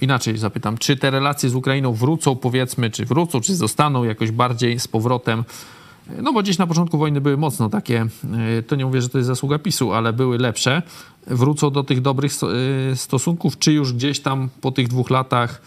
inaczej 0.00 0.38
zapytam, 0.38 0.78
czy 0.78 0.96
te 0.96 1.10
relacje 1.10 1.50
z 1.50 1.54
Ukrainą 1.54 1.92
wrócą, 1.92 2.36
powiedzmy, 2.36 2.90
czy 2.90 3.04
wrócą, 3.06 3.40
czy 3.40 3.56
zostaną 3.56 4.04
jakoś 4.04 4.30
bardziej 4.30 4.80
z 4.80 4.88
powrotem. 4.88 5.44
No 6.22 6.32
bo 6.32 6.42
gdzieś 6.42 6.58
na 6.58 6.66
początku 6.66 6.98
wojny 6.98 7.20
były 7.20 7.36
mocno 7.36 7.68
takie, 7.68 8.06
yy, 8.56 8.62
to 8.62 8.76
nie 8.76 8.86
mówię, 8.86 9.02
że 9.02 9.08
to 9.08 9.18
jest 9.18 9.26
zasługa 9.26 9.58
PiSu, 9.58 9.92
ale 9.92 10.12
były 10.12 10.38
lepsze. 10.38 10.82
Wrócą 11.26 11.70
do 11.70 11.84
tych 11.84 12.00
dobrych 12.00 12.32
yy, 12.42 12.96
stosunków, 12.96 13.58
czy 13.58 13.72
już 13.72 13.92
gdzieś 13.92 14.20
tam 14.20 14.48
po 14.60 14.72
tych 14.72 14.88
dwóch 14.88 15.10
latach 15.10 15.62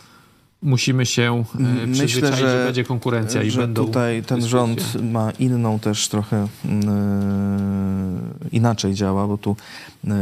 musimy 0.62 1.06
się 1.06 1.44
yy, 1.60 1.88
Myślę, 1.88 2.06
przyzwyczaić, 2.06 2.40
że, 2.40 2.50
że- 2.60 2.66
będzie 2.66 2.84
konkurencja 2.84 3.44
i 3.44 3.52
że 3.52 3.62
będą 3.62 3.86
tutaj 3.86 4.24
ten 4.24 4.40
dyskusje. 4.40 4.50
rząd 4.60 5.04
ma 5.12 5.32
inną 5.32 5.80
też 5.80 6.08
trochę 6.08 6.48
yy, 6.66 6.72
inaczej 8.52 8.94
działa, 8.94 9.28
bo 9.28 9.38
tu 9.38 9.56
yy, 10.04 10.14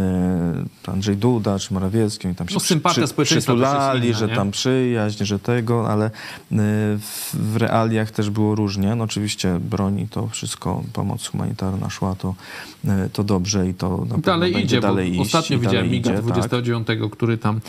Andrzej 0.88 1.17
Duda 1.17 1.60
czy 1.60 1.74
Morawiecki 1.74 2.28
oni 2.28 2.36
tam 2.36 2.48
się 2.48 2.54
No, 2.54 2.60
sympatia 2.60 3.02
jest 3.02 3.15
przytulali, 3.17 4.08
inna, 4.10 4.17
że 4.17 4.28
tam 4.28 4.52
przyjaźń, 4.52 5.24
że 5.26 5.39
tego, 5.39 5.89
ale 5.89 6.04
yy, 6.52 6.58
w, 7.00 7.30
w 7.34 7.56
realiach 7.58 8.12
też 8.12 8.30
było 8.30 8.56
różnie. 8.56 8.96
No 8.96 9.04
oczywiście 9.04 9.60
broni 9.60 10.08
to 10.08 10.28
wszystko, 10.28 10.84
pomoc 10.93 11.28
humanitarna 11.28 11.89
szła, 11.89 12.15
to, 12.15 12.36
to 13.13 13.24
dobrze 13.24 13.67
i 13.67 13.74
to 13.74 13.89
na 13.98 14.06
pewno 14.06 14.22
Dalej 14.22 14.63
idzie, 14.63 14.82
dalej 14.82 15.12
iść 15.12 15.22
ostatnio 15.22 15.58
i 15.58 15.60
widziałem 15.60 15.89
MiGa 15.89 16.12
idzie, 16.12 16.13
tak. 16.13 16.24
29, 16.24 16.88
który 17.12 17.38
tam 17.38 17.62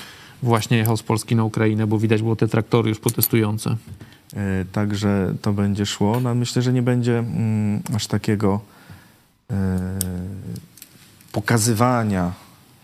właśnie 0.44 0.76
jechał 0.76 0.96
z 0.96 1.02
Polski 1.02 1.36
na 1.36 1.44
Ukrainę, 1.44 1.86
bo 1.86 1.98
widać 1.98 2.22
było 2.22 2.36
te 2.36 2.48
traktory 2.48 2.88
już 2.88 2.98
protestujące. 2.98 3.76
E, 4.36 4.64
Także 4.72 5.34
to 5.42 5.52
będzie 5.52 5.86
szło. 5.86 6.20
No, 6.20 6.34
myślę, 6.34 6.62
że 6.62 6.72
nie 6.72 6.82
będzie 6.82 7.18
mm, 7.18 7.82
aż 7.94 8.06
takiego 8.06 8.60
e, 9.50 9.78
pokazywania 11.32 12.32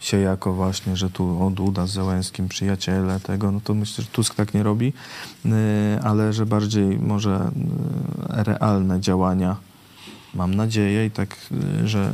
się 0.00 0.18
jako 0.18 0.52
właśnie, 0.52 0.96
że 0.96 1.10
tu 1.10 1.46
o 1.46 1.50
Duda 1.50 1.86
z 1.86 1.90
Zełęskim 1.90 2.48
przyjaciele 2.48 3.20
tego, 3.20 3.50
no 3.50 3.60
to 3.64 3.74
myślę, 3.74 4.04
że 4.04 4.10
Tusk 4.10 4.34
tak 4.34 4.54
nie 4.54 4.62
robi, 4.62 4.92
e, 5.46 6.00
ale 6.02 6.32
że 6.32 6.46
bardziej 6.46 6.98
może 6.98 7.50
realne 8.28 9.00
działania 9.00 9.56
mam 10.34 10.54
nadzieję 10.54 11.06
i 11.06 11.10
tak, 11.10 11.36
że, 11.84 12.12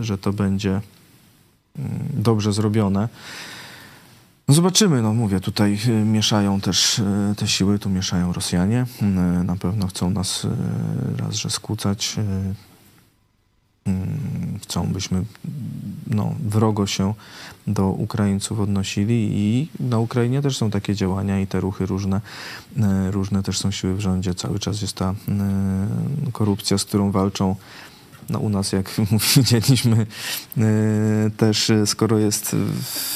że 0.00 0.18
to 0.18 0.32
będzie 0.32 0.70
mm, 1.78 1.90
dobrze 2.12 2.52
zrobione. 2.52 3.08
No 4.48 4.54
zobaczymy, 4.54 5.02
no 5.02 5.14
mówię, 5.14 5.40
tutaj 5.40 5.78
y, 5.86 5.90
mieszają 5.90 6.60
też 6.60 6.98
y, 6.98 7.34
te 7.36 7.48
siły, 7.48 7.78
tu 7.78 7.90
mieszają 7.90 8.32
Rosjanie. 8.32 8.86
Y, 9.02 9.44
Na 9.44 9.56
pewno 9.56 9.86
chcą 9.86 10.10
nas 10.10 10.46
raz, 11.16 11.34
że 11.34 11.50
skłócać. 11.50 12.16
y, 12.18 12.54
Chcą, 14.62 14.86
byśmy 14.86 15.24
no, 16.06 16.34
wrogo 16.46 16.86
się 16.86 17.14
do 17.66 17.88
Ukraińców 17.88 18.60
odnosili 18.60 19.28
i 19.32 19.68
na 19.80 19.98
Ukrainie 19.98 20.42
też 20.42 20.56
są 20.56 20.70
takie 20.70 20.94
działania 20.94 21.40
i 21.40 21.46
te 21.46 21.60
ruchy 21.60 21.86
różne, 21.86 22.20
różne 23.10 23.42
też 23.42 23.58
są 23.58 23.70
siły 23.70 23.94
w 23.94 24.00
rządzie. 24.00 24.34
Cały 24.34 24.58
czas 24.58 24.82
jest 24.82 24.96
ta 24.96 25.14
korupcja, 26.32 26.78
z 26.78 26.84
którą 26.84 27.10
walczą 27.10 27.56
no 28.30 28.38
u 28.38 28.48
nas, 28.48 28.72
jak 28.72 28.90
widzieliśmy, 29.36 30.06
y, 30.58 31.30
też 31.36 31.70
y, 31.70 31.86
skoro 31.86 32.18
jest 32.18 32.56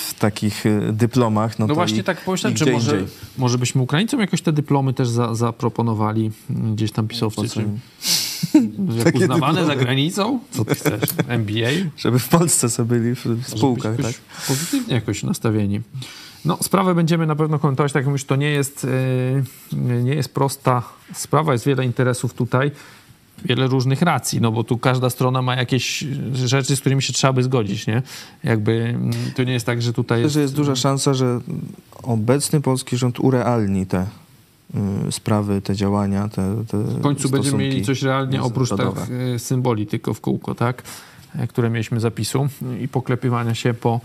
w 0.08 0.14
takich 0.14 0.66
y, 0.66 0.80
dyplomach, 0.92 1.58
no, 1.58 1.66
No, 1.66 1.74
właśnie 1.74 1.98
i, 1.98 2.04
tak 2.04 2.20
pomyślałem, 2.24 2.56
czy 2.56 2.72
może, 2.72 3.00
indziej. 3.00 3.14
może 3.38 3.58
byśmy 3.58 3.82
Ukraińcom 3.82 4.20
jakoś 4.20 4.42
te 4.42 4.52
dyplomy 4.52 4.94
też 4.94 5.08
za, 5.08 5.34
zaproponowali 5.34 6.30
mm, 6.50 6.74
gdzieś 6.74 6.92
tam 6.92 7.08
pisowcy, 7.08 7.48
co 7.48 7.54
czy 7.54 7.60
jak 8.96 9.04
Takie 9.04 9.18
uznawane 9.18 9.60
dyplomy. 9.60 9.66
za 9.66 9.84
granicą? 9.84 10.40
Co 10.50 10.64
ty 10.64 10.74
chcesz? 10.74 11.00
MBA? 11.38 11.70
Żeby 11.96 12.18
w 12.18 12.28
Polsce 12.28 12.70
sobie 12.70 13.00
byli 13.00 13.14
w, 13.14 13.26
w 13.26 13.48
spółkach, 13.48 13.96
tak? 13.96 14.14
Pozytywnie 14.48 14.94
jakoś 14.94 15.22
nastawieni. 15.22 15.80
No, 16.44 16.58
sprawę 16.62 16.94
będziemy 16.94 17.26
na 17.26 17.36
pewno 17.36 17.58
komentować, 17.58 17.92
tak 17.92 18.00
jak 18.00 18.06
mówisz, 18.06 18.24
to 18.24 18.36
nie 18.36 18.50
jest, 18.50 18.86
yy, 19.72 20.02
nie 20.02 20.14
jest 20.14 20.34
prosta 20.34 20.82
sprawa, 21.14 21.52
jest 21.52 21.66
wiele 21.66 21.84
interesów 21.84 22.34
tutaj, 22.34 22.70
wiele 23.44 23.66
różnych 23.66 24.03
racji, 24.03 24.40
no 24.40 24.53
bo 24.53 24.64
tu 24.64 24.79
każda 24.79 25.11
strona 25.11 25.42
ma 25.42 25.57
jakieś 25.57 26.05
rzeczy, 26.35 26.77
z 26.77 26.81
którymi 26.81 27.03
się 27.03 27.12
trzeba 27.12 27.33
by 27.33 27.42
zgodzić, 27.42 27.87
nie? 27.87 28.03
Jakby 28.44 28.72
mm, 28.72 29.12
to 29.37 29.44
nie 29.44 29.53
jest 29.53 29.66
tak, 29.66 29.83
że 29.83 29.92
tutaj 29.92 30.18
Myślę, 30.18 30.24
jest... 30.24 30.35
że 30.35 30.40
jest 30.40 30.55
duża 30.55 30.77
szansa, 30.77 31.14
że 31.14 31.40
obecny 32.03 32.61
polski 32.61 32.96
rząd 32.96 33.20
urealni 33.20 33.87
te 33.87 34.07
y, 35.09 35.12
sprawy, 35.12 35.62
te 35.62 35.74
działania, 35.77 36.29
te, 36.29 36.64
te 36.68 36.79
W 36.79 37.01
końcu 37.01 37.29
będziemy 37.31 37.59
mieli 37.59 37.85
coś 37.85 38.03
realnie 38.03 38.42
oprócz 38.42 38.70
międzynarodowe. 38.70 39.07
e, 39.35 39.38
symboli 39.38 39.87
tylko 39.87 40.14
w 40.14 40.20
kółko, 40.20 40.55
tak? 40.55 40.83
E, 41.37 41.46
Które 41.46 41.70
mieliśmy 41.70 42.01
zapisu 42.01 42.48
i 42.81 42.88
poklepywania 42.88 43.55
się 43.55 43.74
po, 43.74 44.01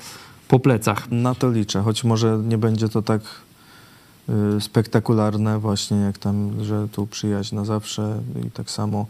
po 0.47 0.59
plecach. 0.59 1.11
Na 1.11 1.35
to 1.35 1.51
liczę, 1.51 1.81
choć 1.81 2.03
może 2.03 2.39
nie 2.47 2.57
będzie 2.57 2.89
to 2.89 3.01
tak 3.01 3.21
y, 3.21 3.25
spektakularne 4.59 5.59
właśnie 5.59 5.97
jak 5.97 6.17
tam, 6.17 6.63
że 6.63 6.87
tu 6.87 7.07
przyjaźń 7.07 7.55
na 7.55 7.65
zawsze 7.65 8.21
i 8.47 8.51
tak 8.51 8.69
samo 8.69 9.01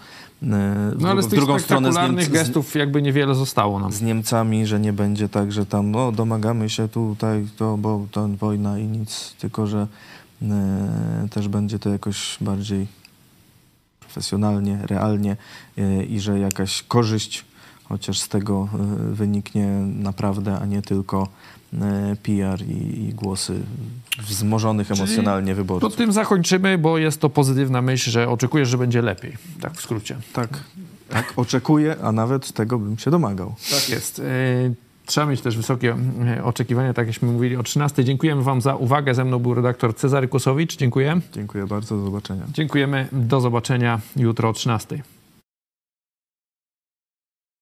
y, 0.43 0.45
w, 0.45 0.95
No 0.99 1.10
ale 1.10 1.23
z 1.23 1.28
tych 1.28 1.39
drugą 1.39 1.60
stronę 1.60 1.89
z, 1.89 1.93
spektakularnych 1.93 2.32
Niemc, 2.32 2.39
z, 2.39 2.43
gestów 2.43 2.76
jakby 2.76 3.02
niewiele 3.02 3.36
zostało 3.36 3.80
nam. 3.80 3.91
z 3.91 4.02
Niemcami, 4.02 4.67
że 4.67 4.80
nie 4.80 4.93
będzie 4.93 5.30
tak, 5.30 5.52
że 5.52 5.65
tam 5.65 5.91
no, 5.91 6.12
domagamy 6.12 6.69
się 6.69 6.88
tutaj, 6.88 7.47
to, 7.58 7.78
bo 7.78 8.08
to 8.12 8.28
wojna 8.28 8.80
i 8.80 8.88
nic, 8.88 9.36
tylko 9.39 9.67
że 9.67 9.88
y, 10.41 11.30
też 11.30 11.47
będzie 11.47 11.80
to 11.80 11.89
jakoś 11.89 12.38
bardziej 12.41 12.88
profesjonalnie, 13.99 14.80
realnie 14.84 15.38
y, 15.78 16.06
i 16.06 16.19
że 16.19 16.39
jakaś 16.39 16.84
korzyść 16.84 17.45
chociaż 17.84 18.19
z 18.19 18.28
tego 18.28 18.69
y, 19.12 19.15
wyniknie 19.15 19.67
naprawdę, 19.95 20.60
a 20.60 20.65
nie 20.65 20.82
tylko 20.82 21.23
y, 21.23 21.53
PR 22.24 22.62
i, 22.62 23.06
i 23.10 23.14
głosy 23.14 23.60
wzmożonych 24.28 24.88
Czyli 24.88 25.00
emocjonalnie 25.00 25.52
To 25.52 25.56
wyborców. 25.56 25.96
tym 25.96 26.12
zakończymy, 26.12 26.78
bo 26.78 26.98
jest 26.98 27.22
to 27.22 27.30
pozytywna 27.30 27.82
myśl, 27.82 28.12
że 28.12 28.30
oczekujesz, 28.30 28.70
że 28.70 28.78
będzie 28.78 29.02
lepiej. 29.02 29.34
Tak 29.62 29.74
w 29.74 29.82
skrócie. 29.82 30.16
Tak, 30.34 30.50
tak 31.10 31.34
oczekuję, 31.36 31.96
a 32.04 32.12
nawet 32.12 32.52
tego 32.54 32.80
bym 32.80 32.98
się 32.98 33.12
domagał. 33.12 33.56
Tak 33.72 33.90
jest. 33.90 34.20
E, 34.20 34.24
Trzeba 35.06 35.28
mieć 35.28 35.42
też 35.42 35.58
wysokie 35.58 35.96
e, 36.38 36.44
oczekiwania, 36.44 36.94
tak 36.94 37.08
jakśmy 37.08 37.32
mówili 37.32 37.56
o 37.56 37.64
13. 37.64 38.04
Dziękujemy 38.04 38.44
Wam 38.44 38.62
za 38.62 38.76
uwagę. 38.76 39.16
Ze 39.16 39.26
mną 39.26 39.40
był 39.40 39.54
redaktor 39.54 39.96
Cezary 39.96 40.28
Kłosowicz. 40.28 40.78
Dziękuję. 40.78 41.22
Dziękuję 41.34 41.68
bardzo, 41.68 41.98
do 41.98 42.04
zobaczenia. 42.06 42.44
Dziękujemy. 42.54 43.08
Do 43.12 43.42
zobaczenia 43.42 44.00
jutro 44.16 44.50
o 44.50 44.54
13. 44.54 45.04